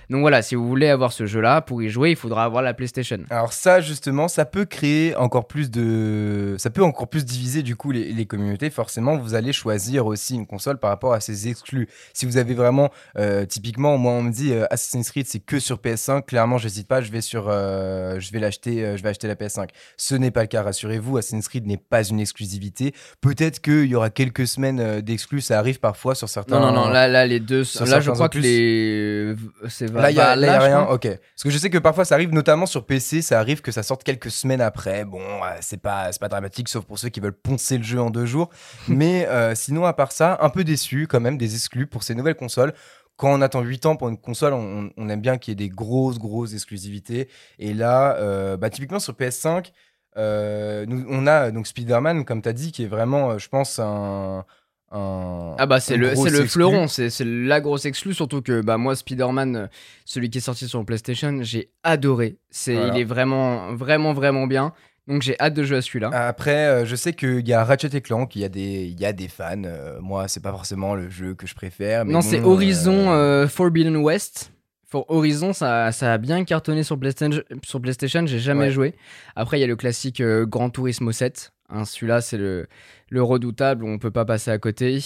[0.08, 2.72] Donc voilà, si vous voulez avoir ce jeu-là, pour y jouer, il faudra avoir la
[2.72, 3.18] PlayStation.
[3.28, 6.54] Alors ça, justement, ça peut créer encore plus de...
[6.58, 8.70] Ça peut encore plus diviser, du coup, les, les communautés.
[8.70, 11.88] Forcément, vous allez choisir aussi une console par rapport à ses exclus.
[12.14, 12.90] Si vous avez vraiment...
[13.18, 16.24] euh, typiquement, moi, on me dit euh, Assassin's Creed, c'est que sur PS5.
[16.24, 17.46] Clairement, j'hésite pas, je vais sur...
[17.48, 19.68] euh, je vais l'acheter, je vais acheter la PS5.
[19.96, 21.16] Ce n'est pas le cas, rassurez-vous.
[21.16, 22.94] Assassin's Creed n'est pas une exclusivité.
[23.20, 25.40] Peut-être qu'il y aura quelques semaines euh, d'exclus.
[25.40, 26.60] Ça arrive parfois sur certains...
[26.60, 27.64] Non, non, non, là, là les deux.
[27.64, 29.34] sur Là, je crois que les.
[29.68, 30.82] C'est Là, il y a, là, y a je rien.
[30.82, 31.06] Ok.
[31.06, 33.82] Parce que je sais que parfois ça arrive, notamment sur PC, ça arrive que ça
[33.82, 35.06] sorte quelques semaines après.
[35.06, 38.10] Bon, euh, c'est pas, pas dramatique, sauf pour ceux qui veulent poncer le jeu en
[38.10, 38.50] deux jours.
[38.88, 42.14] Mais euh, sinon, à part ça, un peu déçu quand même des exclus pour ces
[42.14, 42.74] nouvelles consoles.
[43.16, 45.68] Quand on attend 8 ans pour une console, on, on aime bien qu'il y ait
[45.68, 47.28] des grosses, grosses exclusivités.
[47.58, 49.72] Et là, euh, bah, typiquement sur PS5,
[50.16, 53.48] euh, nous, on a donc Spider-Man, comme tu as dit, qui est vraiment, euh, je
[53.48, 54.44] pense, un.
[54.92, 58.76] un- Ah bah c'est le, le fleuron, c'est c'est la grosse exclue, surtout que bah
[58.78, 59.66] moi Spider-Man, euh,
[60.04, 62.36] celui qui est sorti sur PlayStation, j'ai adoré.
[62.50, 62.94] C'est, Voilà.
[62.96, 64.72] Il est vraiment, vraiment, vraiment bien.
[65.06, 66.10] Donc j'ai hâte de jouer à celui-là.
[66.12, 69.00] Après, euh, je sais qu'il y a Ratchet et Clank, il y a des, il
[69.00, 69.62] y a des fans.
[69.64, 72.04] euh, moi, c'est pas forcément le jeu que je préfère.
[72.04, 74.52] Mais non, bon, c'est Horizon euh, Forbidden West.
[74.90, 78.70] For Horizon, ça, ça a bien cartonné sur PlayStation, sur PlayStation j'ai jamais Ouais.
[78.70, 78.94] joué.
[79.36, 81.52] Après, il y a le classique euh, Gran Turismo 7.
[81.68, 82.66] Hein, Celui-là, c'est le,
[83.08, 84.98] le redoutable, on peut pas passer à côté.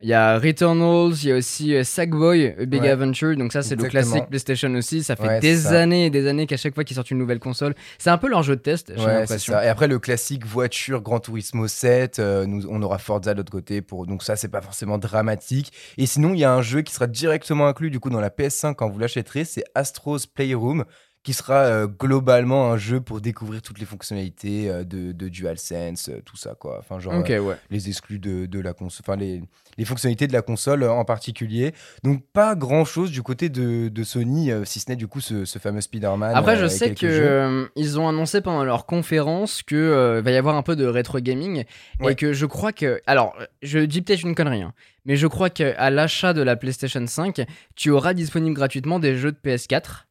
[0.00, 2.90] Il y a Returnals, il y a aussi euh, Sackboy, A Big Ouais.
[2.90, 3.36] Adventure.
[3.36, 5.02] Donc ça, c'est le classique PlayStation aussi.
[5.02, 5.80] Ça fait Ouais, des ça.
[5.80, 8.28] années et des années qu'à chaque fois qu'ils sortent une nouvelle console, c'est un peu
[8.28, 9.54] leur jeu de test, j'ai Ouais, l'impression.
[9.60, 13.50] Et après, le classique voiture Gran Turismo 7, euh, nous, on aura Forza de l'autre
[13.50, 13.82] côté.
[13.82, 14.06] Pour...
[14.06, 15.72] Donc, ça, c'est pas forcément dramatique.
[15.96, 18.30] Et sinon, il y a un jeu qui sera directement inclus du coup dans la
[18.30, 20.84] PS5 quand vous l'achèterez c'est Astro's Playroom,
[21.22, 26.08] qui sera euh, globalement un jeu pour découvrir toutes les fonctionnalités euh, de, de DualSense,
[26.08, 26.78] euh, tout ça, quoi.
[26.78, 27.12] Enfin, genre.
[27.28, 27.56] Ouais.
[27.70, 29.42] les exclus de, de la console, enfin les,
[29.76, 31.72] les fonctionnalités de la console en particulier.
[32.02, 35.44] Donc pas grand chose du côté de, de Sony, si ce n'est du coup ce,
[35.44, 36.32] ce fameux Spider-Man.
[36.34, 40.36] Après, je sais que euh, ils ont annoncé pendant leur conférence que euh, va y
[40.36, 41.64] avoir un peu de rétro gaming
[42.00, 42.12] Ouais.
[42.12, 44.72] et que je crois que alors je dis peut-être une connerie hein,
[45.04, 47.44] mais je crois qu'à l'achat de la PlayStation 5,
[47.74, 50.04] tu auras disponible gratuitement des jeux de PS4.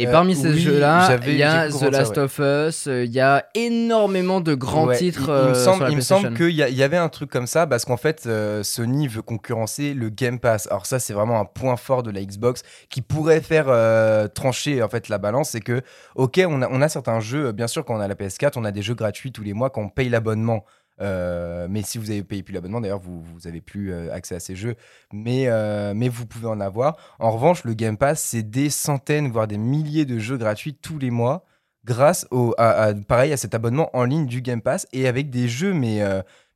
[0.00, 2.22] Et Euh, parmi ces oui, jeux-là, il y a The ça, Last ouais.
[2.22, 6.00] of Us, euh, il y a énormément de grands Ouais, titres il, il me euh,
[6.00, 9.92] semble, qu'il y, avait un truc comme ça parce qu'en fait euh, Sony veut concurrencer
[9.92, 10.66] le Game Pass.
[10.70, 14.82] Alors ça c'est vraiment un point fort de la Xbox qui pourrait faire euh, trancher
[14.82, 15.50] en fait la balance.
[15.50, 15.82] C'est que
[16.14, 18.64] ok on a, on a certains jeux, bien sûr quand on a la PS4 on
[18.64, 20.64] a des jeux gratuits tous les mois quand on paye l'abonnement.
[21.00, 24.34] Euh, mais si vous avez payé plus l'abonnement, d'ailleurs, vous, vous avez plus euh, accès
[24.34, 24.74] à ces jeux,
[25.12, 26.96] mais, euh, mais vous pouvez en avoir.
[27.18, 30.98] En revanche, le Game Pass, c'est des centaines, voire des milliers de jeux gratuits tous
[30.98, 31.44] les mois,
[31.84, 32.26] grâce
[32.58, 36.00] à, pareil, à cet abonnement en ligne du Game Pass et avec des jeux, mais,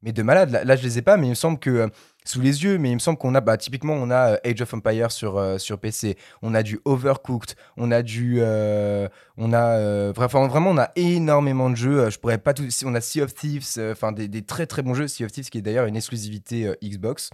[0.02, 0.50] mais de malade.
[0.50, 1.90] Là, là, je les ai pas, mais il me semble que
[2.26, 4.62] sous les yeux, mais il me semble qu'on a, bah, typiquement, on a euh, Age
[4.62, 9.52] of Empires sur, euh, sur PC, on a du Overcooked, on a du, euh, on
[9.52, 12.08] a, vra- enfin, vraiment, on a énormément de jeux.
[12.08, 15.06] Je pourrais pas tout, on a Sea of Thieves, enfin des, très très bons jeux.
[15.06, 17.30] Sea of Thieves qui est d'ailleurs une exclusivité Xbox.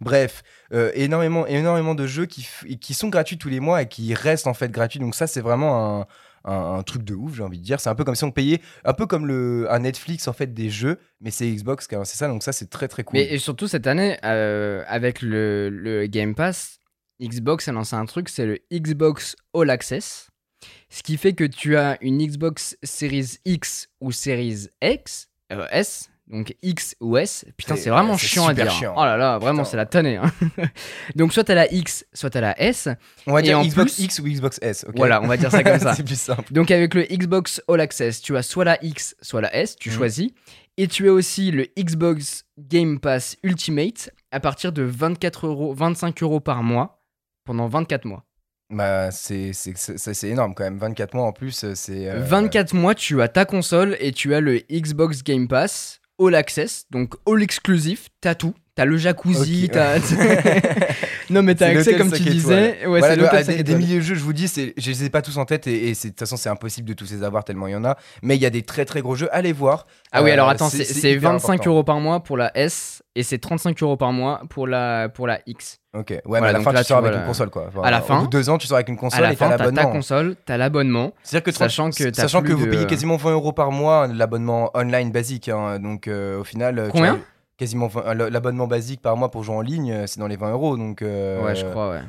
[0.00, 0.42] Bref,
[0.94, 2.48] énormément, énormément de jeux qui,
[2.80, 4.98] qui sont gratuits tous les mois et qui restent en fait gratuits.
[4.98, 6.06] Donc ça, c'est vraiment un,
[6.44, 7.80] un, truc de ouf, j'ai envie de dire.
[7.80, 10.52] C'est un peu comme si on payait, un peu comme le, un Netflix en fait
[10.52, 12.28] des jeux, mais c'est Xbox qui a ça.
[12.28, 13.18] Donc ça, c'est très très cool.
[13.18, 16.78] Et surtout cette année, euh, avec le, le Game Pass,
[17.20, 20.28] Xbox a lancé un truc, c'est le Xbox All Access.
[20.90, 26.10] Ce qui fait que tu as une Xbox Series X ou Series X, euh, S,
[26.32, 27.44] donc X ou S.
[27.56, 28.72] Putain, C'est- vraiment chiant à super dire.
[28.74, 28.94] chiant.
[28.96, 29.70] Oh là là, vraiment, Putain.
[29.70, 30.16] c'est la tannée.
[30.16, 30.32] hein.
[31.14, 32.88] donc soit t'as la X, soit t'as la S.
[33.26, 34.84] on va et dire en Xbox plus- X ou Xbox S.
[34.88, 35.94] ok Voilà, on va dire ça comme ça.
[35.96, 36.52] c'est plus simple.
[36.52, 39.90] Donc avec le Xbox All Access, tu as soit la X, soit la S, tu
[39.90, 39.96] Mhm.
[39.96, 40.30] choisis.
[40.78, 46.22] Et tu as aussi le Xbox Game Pass Ultimate à partir de 24 euros, 25
[46.22, 47.04] euros par mois
[47.44, 48.24] pendant 24 mois.
[48.70, 50.78] Bah, c'est c'est- c'est- c'est- c'est énorme quand même.
[50.78, 52.08] 24 mois en plus, euh, c'est.
[52.08, 56.34] euh, 24 mois, tu as ta console et tu as le Xbox Game Pass All
[56.34, 58.54] Access, donc All Exclusif, t'as tout.
[58.74, 59.98] T'as le jacuzzi, t'as.
[61.30, 62.86] non, mais t'as accès, comme tu disais.
[62.86, 64.46] Ouais, Voilà, à cinq des, milliers de jeux, je vous dis,
[64.76, 67.10] je les ai pas tous en tête et, de toute façon, c'est impossible de tous
[67.10, 67.96] les avoir tellement il y en a.
[68.22, 69.28] Mais il y a des très très gros jeux.
[69.32, 69.86] Allez voir.
[70.10, 71.70] Ah oui, Euh, alors attends, c'est c'est hyper 25 important.
[71.70, 75.26] euros par mois pour la S et c'est 35 euros par mois pour la, pour
[75.26, 75.78] la X.
[75.94, 77.66] Ok, ouais, mais à la fin, là, tu sors avec une console quoi.
[77.68, 79.22] Enfin, À la Au fin- bout de deux ans, tu sors avec une À console
[79.22, 79.92] la et t'as t'as ta l'abonnement.
[79.92, 81.12] console, t'as l'abonnement.
[81.22, 85.12] C'est-à-dire que, Sachant que sachant que vous payez quasiment 20 euros par mois l'abonnement online
[85.12, 85.50] basique.
[85.50, 85.78] hein.
[85.78, 86.78] donc euh, au final.
[86.78, 87.20] euh, Combien
[87.58, 90.36] Quasiment 20 euh, l'abonnement basique par mois pour jouer en ligne, euh, c'est dans les
[90.36, 90.76] 20 euros.
[90.76, 92.00] Donc, euh, Ouais, je crois, ouais.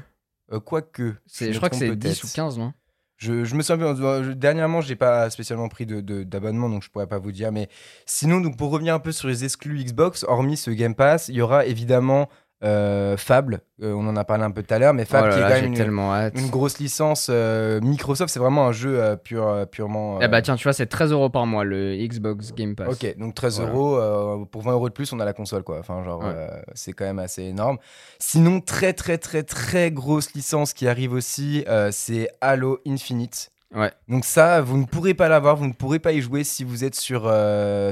[0.52, 1.16] euh, Quoique.
[1.40, 2.34] Je crois que c'est 10 ou peut-être.
[2.34, 2.74] 15, non?
[3.18, 6.90] Je, je me souviens, je- dernièrement, j'ai pas spécialement pris de, de- d'abonnement, donc je
[6.90, 7.52] pourrais pas vous dire.
[7.52, 7.70] Mais
[8.06, 11.36] sinon, donc pour revenir un peu sur les exclus Xbox, hormis ce Game Pass, il
[11.36, 12.28] y aura évidemment
[12.64, 13.62] euh, Fable.
[13.82, 15.42] Euh, on en a parlé un peu tout à l'heure, mais Oh Fable là qui
[15.42, 18.32] est quand même une, grosse licence euh, Microsoft.
[18.34, 20.20] C'est vraiment un jeu pur, purement.
[20.22, 22.88] Eh euh, bah tiens, tu vois, c'est 13 euros par mois le Xbox Game Pass.
[22.90, 23.74] Ok, donc 13 Voilà.
[23.74, 25.80] euros, pour 20 euros de plus, on a la console, quoi.
[25.80, 26.48] Enfin, genre, Ouais.
[26.74, 27.78] c'est quand même assez énorme.
[28.20, 33.50] Sinon, très, très, très, très grosse licence qui arrive aussi, c'est Halo Infinite.
[33.76, 33.92] Ouais.
[34.08, 36.84] Donc ça, vous ne pourrez pas l'avoir, vous ne pourrez pas y jouer si vous
[36.84, 37.22] êtes sur,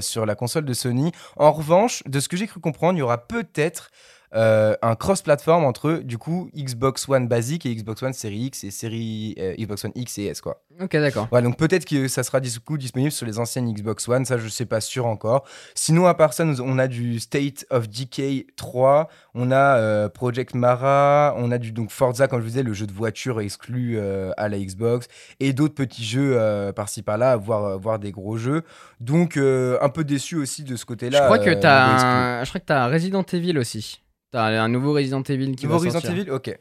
[0.01, 1.11] sur la console de Sony.
[1.36, 3.89] En revanche, de ce que j'ai cru comprendre, il y aura peut-être
[4.34, 8.71] euh, un cross-platform entre, du coup, Xbox One basique et Xbox One Série X et
[8.71, 10.61] série euh, Xbox One X et S, quoi.
[10.82, 11.27] Ok, d'accord.
[11.32, 14.38] Ouais, donc peut-être que ça sera du coup disponible sur les anciennes Xbox One, ça
[14.38, 15.45] je sais pas sûr encore.
[15.75, 20.09] Sinon, à part ça, nous- on a du State of Decay 3, on a euh,
[20.09, 23.41] Project Mara, on a du donc Forza, comme je vous disais, le jeu de voiture
[23.41, 25.07] exclu à la Xbox,
[25.39, 26.38] et d'autres petits jeux
[26.75, 28.63] par-ci par-là, voire, voire des gros jeux.
[28.99, 31.19] Donc un peu déçu aussi de ce côté-là.
[31.19, 32.43] je crois que un...
[32.43, 34.01] je crois que t'as Resident Evil aussi.
[34.32, 36.11] T'as un nouveau Resident Evil qui Nouveau va Resident sortir.
[36.11, 36.59] Evil, ok.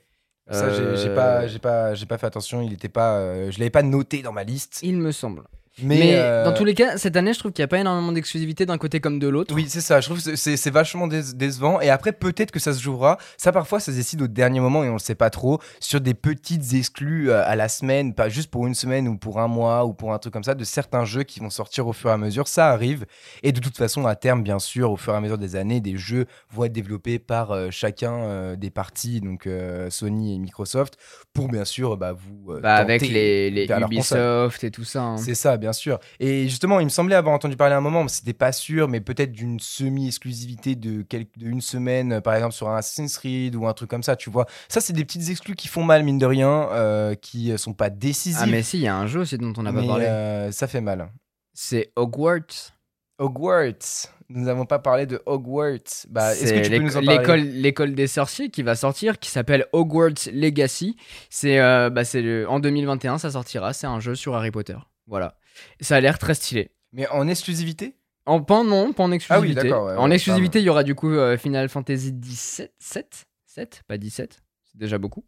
[0.51, 2.61] Ça, j'ai- j'ai Euh, pas, j'ai pas, j'ai pas fait attention.
[2.63, 4.81] Il était pas, euh, je l'avais pas noté dans ma liste.
[4.83, 5.43] Il me semble.
[5.83, 7.79] Mais, Mais, euh, dans tous les cas, cette année, je trouve qu'il n'y a pas
[7.79, 9.55] énormément d'exclusivité d'un côté comme de l'autre.
[9.55, 10.01] Oui, c'est ça.
[10.01, 11.81] Je trouve que c'est- vachement dé- décevant.
[11.81, 13.19] Et après, peut-être que ça se jouera.
[13.39, 15.59] Ça, parfois, ça se décide au dernier moment et on le sait pas trop.
[15.79, 19.41] Sur des petites exclus euh, à la semaine, pas juste pour une semaine ou pour
[19.41, 21.93] un mois ou pour un truc comme ça, de certains jeux qui vont sortir au
[21.93, 22.47] fur et à mesure.
[22.49, 23.07] Ça arrive.
[23.43, 25.81] Et de toute façon, à terme, bien sûr, au fur et à mesure des années,
[25.81, 30.39] des jeux vont être développés par euh, chacun euh, des parties, donc euh, Sony et
[30.39, 30.99] Microsoft,
[31.33, 32.53] pour bien sûr bah, vous.
[32.53, 33.67] euh, Bah, avec les.
[33.81, 35.03] Ubisoft et tout ça.
[35.03, 35.17] hein.
[35.17, 36.01] C'est ça, bien sûr.
[36.19, 38.89] Et justement, il me semblait avoir entendu parler à un moment, mais c'était pas sûr,
[38.89, 43.55] mais peut-être d'une semi-exclusivité de, quelques- de une semaine, par exemple sur un Assassin's Creed
[43.55, 44.47] ou un truc comme ça, tu vois.
[44.69, 47.91] Ça, c'est des petites exclus qui font mal, mine de rien, euh, qui sont pas
[47.91, 48.41] décisives.
[48.43, 50.07] Ah, mais si, il y a un jeu aussi dont on n'a pas parlé.
[50.07, 51.11] euh, ça fait mal.
[51.55, 52.73] C'est Hogwarts.
[53.19, 54.09] Hogwarts.
[54.33, 56.07] Nous n'avons pas parlé de Hogwarts.
[56.09, 58.63] Bah, est-ce que C'est tu peux nous en l'éco- parler l'école, l'école des sorciers qui
[58.63, 60.97] va sortir, qui s'appelle Hogwarts Legacy.
[61.29, 63.73] C'est, euh, bah, c'est en 2021, ça sortira.
[63.73, 64.77] C'est un jeu sur Harry Potter.
[65.09, 65.35] Voilà.
[65.81, 66.71] Ça a l'air très stylé.
[66.93, 67.97] Mais en exclusivité?
[68.27, 69.63] En pas non, pas en exclusivité.
[69.63, 73.27] d'accord, ouais, en ouais, exclusivité, il y aura du coup euh, Final Fantasy 17, 7,
[73.47, 74.39] 7, pas 17.
[74.65, 75.25] C'est déjà beaucoup.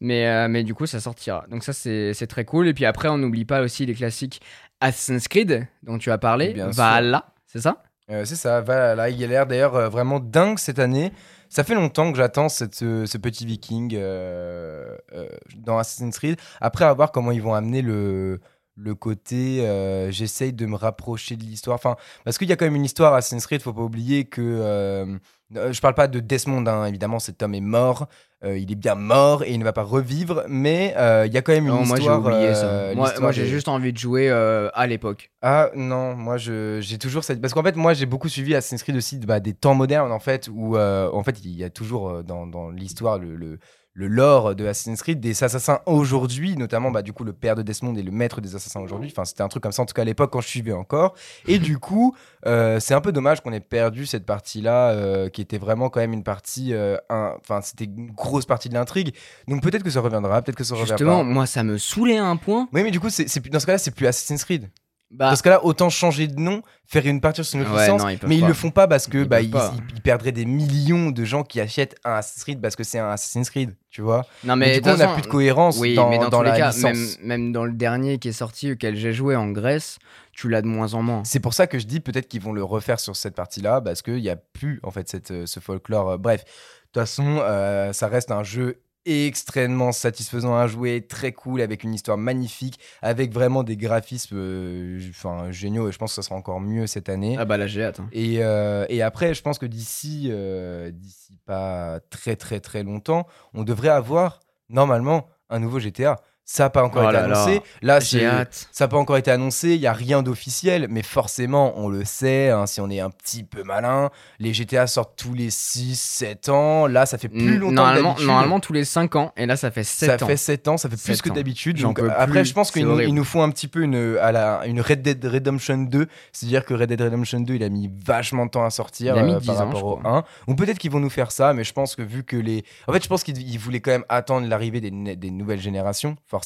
[0.00, 1.44] Mais, euh, mais du coup, ça sortira.
[1.50, 2.68] Donc ça, c'est très cool.
[2.68, 4.40] Et puis après, on n'oublie pas aussi les classiques
[4.80, 6.54] Assassin's Creed, dont tu as parlé.
[6.54, 6.70] Bien.
[6.70, 7.82] Valhalla, c'est ça?
[8.10, 11.12] Euh, c'est ça, voilà, il a l'air d'ailleurs euh, vraiment dingue cette année.
[11.48, 16.40] Ça fait longtemps que j'attends cette, ce, ce petit viking euh, euh, dans Assassin's Creed.
[16.60, 18.40] Après, à voir comment ils vont amener le,
[18.82, 21.74] le côté euh, j'essaye de me rapprocher de l'histoire.
[21.76, 24.24] Enfin, parce qu'il y a quand même une histoire à Assassin's Creed, faut pas oublier
[24.24, 24.40] que.
[24.42, 25.16] euh,
[25.56, 28.06] euh, je parle pas de Desmond, hein, évidemment, cet homme est mort.
[28.44, 30.94] Euh, il est bien mort et il ne va pas revivre, mais
[31.26, 32.20] il y a quand même une Non, moi, j'ai histoire.
[32.24, 32.94] oublié ça.
[32.94, 35.30] Moi, j'ai des- juste envie de jouer à l'époque.
[35.42, 38.96] ah non, moi j'ai toujours cette parce qu'en fait moi j'ai beaucoup suivi Assassin's Creed
[38.96, 42.46] aussi bah, des temps modernes en fait où en fait il y a toujours dans,
[42.46, 43.58] dans l'histoire le, le
[44.00, 47.62] le lore de Assassin's Creed des assassins aujourd'hui notamment bah du coup le père de
[47.62, 49.92] Desmond et le maître des assassins aujourd'hui enfin c'était un truc comme ça en tout
[49.94, 51.14] cas à l'époque quand je suivais encore
[51.46, 52.14] et du coup
[52.46, 56.00] euh, c'est un peu dommage qu'on ait perdu cette partie là qui était vraiment quand
[56.00, 59.14] même une partie euh, un- enfin c'était une grosse partie de l'intrigue
[59.46, 61.22] donc peut-être que ça reviendra peut-être que ça reviendra Justement, pas.
[61.24, 62.68] moi, ça me saulait à un point.
[62.72, 64.70] oui mais du coup c'est dans ce cas-là c'est plus Assassin's Creed
[65.12, 67.82] Bah, dans ce cas-là, autant changer de nom, faire une partie sur une autre Ouais,
[67.82, 68.46] licence, non, ils peuvent mais ils pas.
[68.48, 69.72] le font pas parce que Ils bah, ils, pas.
[69.76, 73.00] ils- ils perdraient des millions de gens qui achètent un Assassin's Creed parce que c'est
[73.00, 74.24] un Assassin's Creed, tu vois.
[74.44, 76.38] non, Mais, mais, du coup, on façon, plus de cohérence Oui, dans, mais dans, dans
[76.38, 76.82] tous les cas, licence.
[76.84, 79.98] même, même dans le dernier qui est sorti, auquel j'ai joué en Grèce,
[80.32, 81.22] tu l'as de moins en moins.
[81.24, 84.02] C'est pour ça que je dis peut-être qu'ils vont le refaire sur cette partie-là parce
[84.02, 86.10] qu'il n'y a plus en fait cette, euh, ce folklore.
[86.10, 86.48] Euh, Bref, de
[86.92, 91.94] toute façon, euh, ça reste un jeu extrêmement satisfaisant à jouer, très cool, avec une
[91.94, 96.60] histoire magnifique, avec vraiment des graphismes euh, géniaux et je pense que ça sera encore
[96.60, 97.36] mieux cette année.
[97.38, 98.00] Ah bah là, j'ai hâte.
[98.00, 98.08] hein.
[98.12, 103.26] Et, euh, et après, je pense que d'ici, euh, d'ici pas très très très longtemps,
[103.54, 106.20] on devrait avoir normalement un nouveau GTA.
[106.44, 107.42] Ça n'a pas encore Oh été là là.
[107.42, 107.62] annoncé.
[107.80, 108.68] Là, J'ai c'est hâte.
[108.72, 112.04] ça n'a pas encore été annoncé, il n'y a rien d'officiel, mais forcément, on le
[112.04, 114.10] sait, hein, si on est un petit peu malin,
[114.40, 118.26] les GTA sortent tous les 6-7 ans, là ça fait plus longtemps que Normalement, d'habitude.
[118.26, 120.28] normalement tous les 5 ans, et là ça fait 7 ça ans.
[120.28, 121.80] fait 7 ans, ça fait plus que d'habitude.
[121.80, 125.02] Donc, Après, je pense qu'ils nous, font un petit peu une, à la, une Red
[125.02, 126.06] Dead Redemption 2.
[126.32, 129.18] C'est-à-dire que Red Dead Redemption 2, il a mis vachement de temps à sortir Il
[129.20, 130.16] a mis euh, 10 par ans, rapport je au crois.
[130.18, 130.24] 1.
[130.48, 132.64] Ou peut-être qu'ils vont nous faire ça, mais je pense que vu que les.
[132.88, 136.16] En fait, je pense qu'ils ils voulaient quand même attendre l'arrivée des, des nouvelles générations,
[136.26, 136.39] forcément,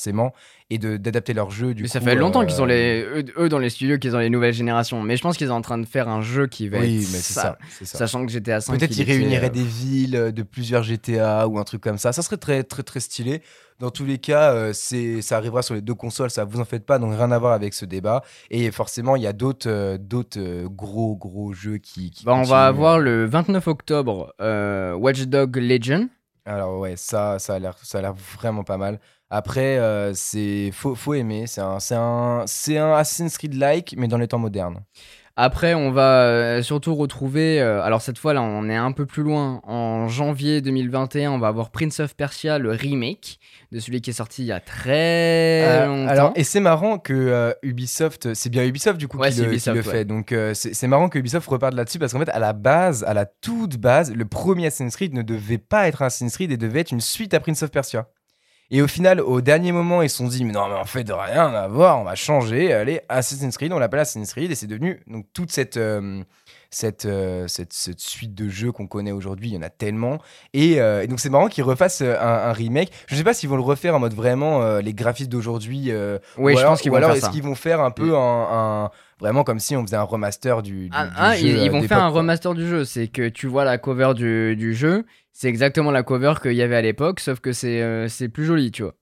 [0.71, 1.75] et de- d'adapter leur jeu.
[1.75, 3.99] Du Mais ça coup, fait longtemps euh, qu'ils ont les eux, eux, dans les studios
[3.99, 5.03] qu'ils ont les nouvelles générations.
[5.03, 7.13] Mais je pense qu'ils sont en train de faire un jeu qui va Oui, être
[7.13, 7.43] mais ça.
[7.43, 7.59] ça.
[7.85, 7.99] ça.
[7.99, 11.65] Sachant que à 5 Peut-être qu'ils réuniraient des villes euh, de plusieurs GTA ou un
[11.65, 12.13] truc comme ça.
[12.13, 13.43] Ça serait très très très stylé.
[13.81, 16.65] Dans tous les cas, euh, c'est ça arrivera sur les deux consoles, ça vous en
[16.65, 18.23] faites pas, donc rien à voir avec ce débat.
[18.51, 22.11] Et forcément, il y a d'autres euh, d'autres euh, gros gros jeux qui.
[22.13, 26.09] qui Bah, on va avoir le 29 octobre euh, Watch Dog Legion.
[26.47, 29.01] Alors ouais, ça ça a l'air ça a l'air vraiment pas mal.
[29.31, 31.47] Après, euh, c'est faut faut aimer.
[31.47, 34.83] C'est un c'est un c'est un Assassin's Creed like, mais dans les temps modernes.
[35.37, 37.61] Après, on va euh, surtout retrouver.
[37.61, 39.61] euh, alors, cette fois, là, on est un peu plus loin.
[39.65, 43.41] En janvier 2021, on va avoir Prince of Persia, le remake
[43.73, 46.09] de celui qui est sorti il y a très Euh, longtemps.
[46.09, 49.47] alors, et c'est marrant que euh, Ubisoft, c'est bien Ubisoft du coup Ouais, qui, le,
[49.47, 49.91] qui Ubisoft, le ouais.
[49.99, 50.05] fait.
[50.05, 53.13] Donc c'est c'est marrant que Ubisoft reparte là-dessus parce qu'en fait, à la base, à
[53.13, 56.57] la toute base, le premier Assassin's Creed ne devait pas être un Assassin's Creed et
[56.57, 58.07] devait être une suite à Prince of Persia.
[58.75, 61.05] Et au final, au dernier moment, ils se sont dit, mais non, mais en fait,
[61.05, 62.73] de rien à voir, on va changer.
[62.73, 65.77] Allez, Assassin's Creed, on l'appelle Assassin's Creed et c'est devenu donc toute cette.
[65.77, 66.25] euh,
[66.75, 70.19] cette, euh, cette, cette suite de jeux qu'on connaît aujourd'hui, il y en a tellement.
[70.53, 72.91] Et, euh, et donc c'est marrant qu'ils refassent euh, un, un remake.
[73.07, 75.91] Je sais pas s'ils vont le refaire en mode vraiment les graphismes d'aujourd'hui.
[76.39, 78.17] oui, ou je alors- pense qu'ils vont alors faire est-ce qu'ils vont faire un peu
[78.17, 81.47] un, un- vraiment comme si on faisait un remaster du, du, Ah, du ah, jeu
[81.47, 82.85] ils, ils vont faire un remaster du jeu.
[82.85, 86.63] C'est que tu vois la cover du, du jeu, c'est exactement la cover qu'il y
[86.63, 88.95] avait à l'époque, sauf que c'est euh, c'est plus joli, tu vois.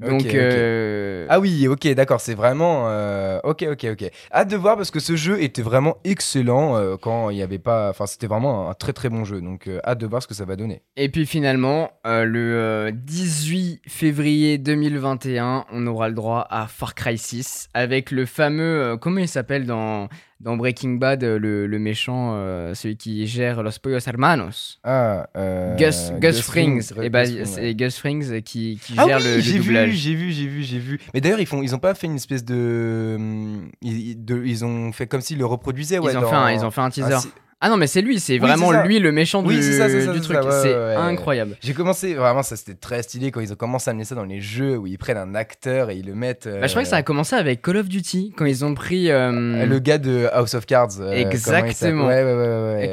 [0.00, 4.10] Donc, euh, Ah oui, ok, d'accord, c'est vraiment euh, ok, ok, ok.
[4.32, 7.58] Hâte de voir parce que ce jeu était vraiment excellent euh, quand il y avait
[7.58, 9.40] pas, enfin c'était vraiment un, très très bon jeu.
[9.42, 10.82] Donc hâte de voir ce que ça va donner.
[10.96, 17.18] Et puis finalement, le euh, 18 février 2021, on aura le droit à Far Cry
[17.18, 20.08] 6 avec le fameux, comment il s'appelle dans,
[20.40, 24.80] dans Breaking Bad, euh, le, le méchant, euh, celui qui gère Los Pollos Hermanos.
[24.84, 26.92] Ah, euh, Gus, Gus Frings.
[27.02, 29.90] Et bah, c'est Gus Frings qui, qui Ah gère oui, le, le j'ai vu, doublage.
[29.92, 30.98] j'ai vu, j'ai vu, j'ai vu.
[31.14, 34.64] Mais d'ailleurs, ils font, ils ont pas fait une espèce de, hum, ils, de- ils
[34.64, 35.98] ont fait comme s'ils le reproduisaient.
[35.98, 37.28] Ouais, ils, ont dans- fait un, ils ont fait un Ah, teaser.
[37.62, 40.06] Ah non, mais c'est lui, c'est vraiment lui le méchant Oui, du, c'est ça, c'est
[40.06, 40.38] ça, du c'est truc.
[40.38, 40.94] ouais, c'est ouais, ouais.
[40.96, 41.56] incroyable.
[41.60, 44.24] J'ai commencé, vraiment, ça c'était très stylé quand ils ont commencé à amener ça dans
[44.24, 46.48] les jeux où ils prennent un acteur et ils le mettent.
[46.48, 49.10] Bah, je crois que ça a commencé avec Call of Duty quand ils ont pris.
[49.10, 51.00] euh, Euh, Le gars de House of Cards.
[51.00, 52.08] euh, Exactement.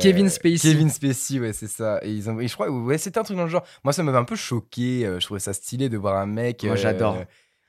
[0.02, 0.58] Kevin Spacey.
[0.74, 2.00] Kevin Spacey, ouais, c'est ça.
[2.04, 2.40] Et, ils ont...
[2.40, 3.64] et je crois, ouais, c'était un truc dans le genre.
[3.86, 5.06] Moi, ça m'avait un peu choqué.
[5.06, 6.64] euh, je trouvais ça stylé de voir un mec.
[6.64, 7.18] Moi, euh, j'adore.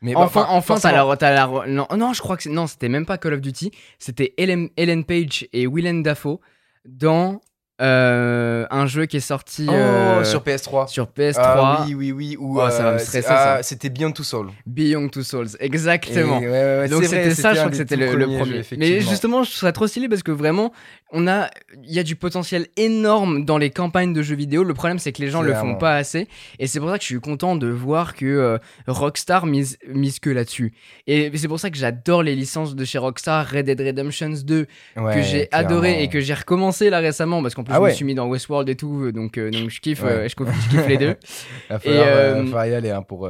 [0.03, 3.19] Mais Enfin, enfin, t'as la, la- non, non, je crois que non, c'était même pas
[3.19, 6.39] Call of Duty, c'était Ellen, Ellen Page et Willem Dafoe
[6.87, 7.41] dans
[7.81, 10.89] euh, un jeu qui est sorti Oh, euh, sur PS3.
[10.89, 12.37] sur PS3, Ah, oui, oui, oui.
[12.39, 13.63] Ou, Oh, ça va me euh, stresser, ah, ça.
[13.63, 14.51] C'était Beyond Two Souls.
[14.67, 16.41] Beyond Two Souls, exactement.
[16.41, 18.63] Et ouais, ouais, ouais, Donc c'était ça, je crois que c'était le, premier.
[18.63, 20.73] jeux, Mais justement, je ça trop stylé parce que vraiment,
[21.11, 21.49] on a,
[21.85, 24.63] il y a du potentiel énorme dans les campagnes de jeux vidéo.
[24.65, 26.29] Le problème, c'est que les gens le font pas assez,
[26.59, 30.19] et c'est pour ça que je suis content de voir que euh, Rockstar mise, mise
[30.21, 30.73] que là-dessus.
[31.07, 34.67] Et c'est pour ça que j'adore les licences de chez Rockstar, Red Dead Redemption 2,
[34.97, 37.91] que j'ai adoré et que j'ai recommencé là récemment parce qu'en plus Ah je ouais.
[37.91, 40.11] me suis mis dans Westworld et tout, donc euh, donc je kiffe, Ouais.
[40.11, 41.17] euh, je, kiffe- je kiffe les deux.
[41.71, 43.27] Il va falloir, Et, euh, euh, falloir y aller hein, pour.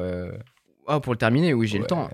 [0.90, 2.08] Oh, pour le terminer, oui, j'ai le ouais, temps.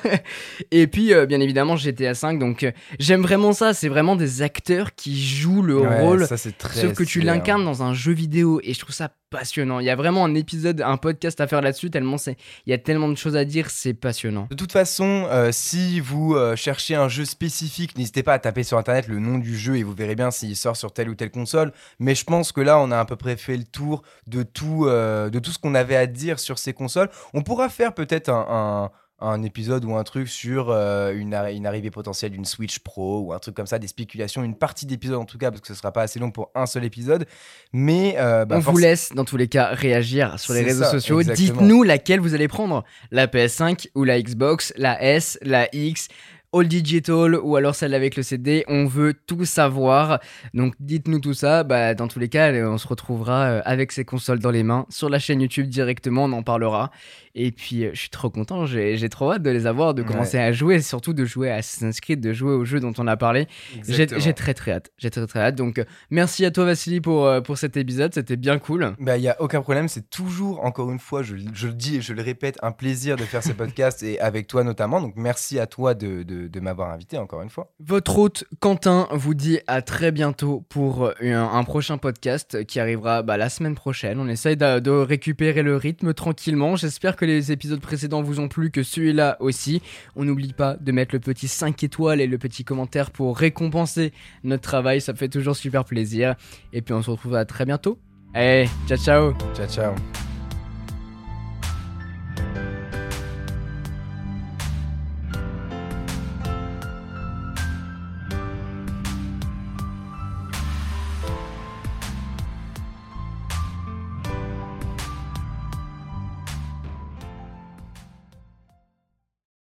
[0.72, 2.36] et puis, euh, bien évidemment, GTA 5.
[2.36, 3.74] Donc, euh, j'aime vraiment ça.
[3.74, 7.20] C'est vraiment des acteurs qui jouent le ouais, rôle, ça, c'est très sauf que tu
[7.20, 7.26] hein.
[7.26, 8.60] l'incarnes dans un jeu vidéo.
[8.64, 9.80] Et je trouve ça passionnant.
[9.80, 11.90] Il y a vraiment un épisode, un podcast à faire là-dessus.
[11.90, 13.70] Tellement c'est, il y a tellement de choses à dire.
[13.70, 14.46] C'est passionnant.
[14.50, 18.62] De toute façon, euh, si vous euh, cherchez un jeu spécifique, n'hésitez pas à taper
[18.62, 21.14] sur internet le nom du jeu et vous verrez bien s'il sort sur telle ou
[21.14, 21.72] telle console.
[21.98, 24.84] Mais je pense que là, on a à peu près fait le tour de tout,
[24.86, 27.08] euh, de tout ce qu'on avait à dire sur ces consoles.
[27.34, 28.90] On pourra faire peut-être un, un-
[29.22, 33.32] un épisode ou un truc sur euh, une, une arrivée potentielle d'une Switch Pro ou
[33.32, 35.74] un truc comme ça, des spéculations, une partie d'épisode en tout cas, parce que ce
[35.74, 37.26] sera pas assez long pour un seul épisode.
[37.72, 40.90] Mais euh, bah, On vous laisse, dans tous les cas, réagir sur les réseaux ça,
[40.90, 41.22] sociaux.
[41.22, 42.84] Dites-nous laquelle vous allez prendre.
[43.10, 46.08] La PS5 ou la Xbox, la S, la X.
[46.54, 48.64] all digital ou alors celle avec le CD.
[48.68, 50.20] On veut tout savoir.
[50.54, 51.64] Donc dites-nous tout ça.
[51.64, 54.86] Bah, dans tous les cas, on se retrouvera euh, avec ces consoles dans les mains
[54.90, 56.24] sur la chaîne YouTube directement.
[56.24, 56.90] On en parlera.
[57.34, 58.66] Et puis, euh, je suis trop content.
[58.66, 62.00] J'ai trop hâte de les avoir, de commencer à jouer, surtout de jouer à Assassin's
[62.00, 63.46] Creed, de jouer au jeu dont on a parlé.
[63.88, 64.90] J'ai très très hâte.
[64.98, 65.54] J'ai très très hâte.
[65.54, 68.12] Donc, euh, merci à toi, Vassili, pour, pour cet épisode.
[68.12, 68.94] C'était bien cool.
[69.00, 69.88] Bah, il y a aucun problème.
[69.88, 73.16] C'est toujours, encore une fois, je, je, le dis et je le répète, un plaisir
[73.16, 75.00] de faire ces podcasts et avec toi notamment.
[75.00, 77.72] Donc, merci à toi de, de, de m'avoir invité encore une fois.
[77.80, 83.22] Votre hôte Quentin vous dit à très bientôt pour un, un prochain podcast qui arrivera
[83.22, 84.18] bah, la semaine prochaine.
[84.20, 86.76] On essaye de, de récupérer le rythme tranquillement.
[86.76, 89.82] J'espère les épisodes précédents vous ont plu, que celui-là aussi.
[90.16, 94.12] On n'oublie pas de mettre le petit 5 étoiles et le petit commentaire pour récompenser
[94.44, 95.00] notre travail.
[95.00, 96.34] Ça fait toujours super plaisir.
[96.72, 97.98] Et puis on se retrouve à très bientôt.
[98.34, 99.34] Allez, ciao ciao.
[99.54, 100.31] Ciao ciao.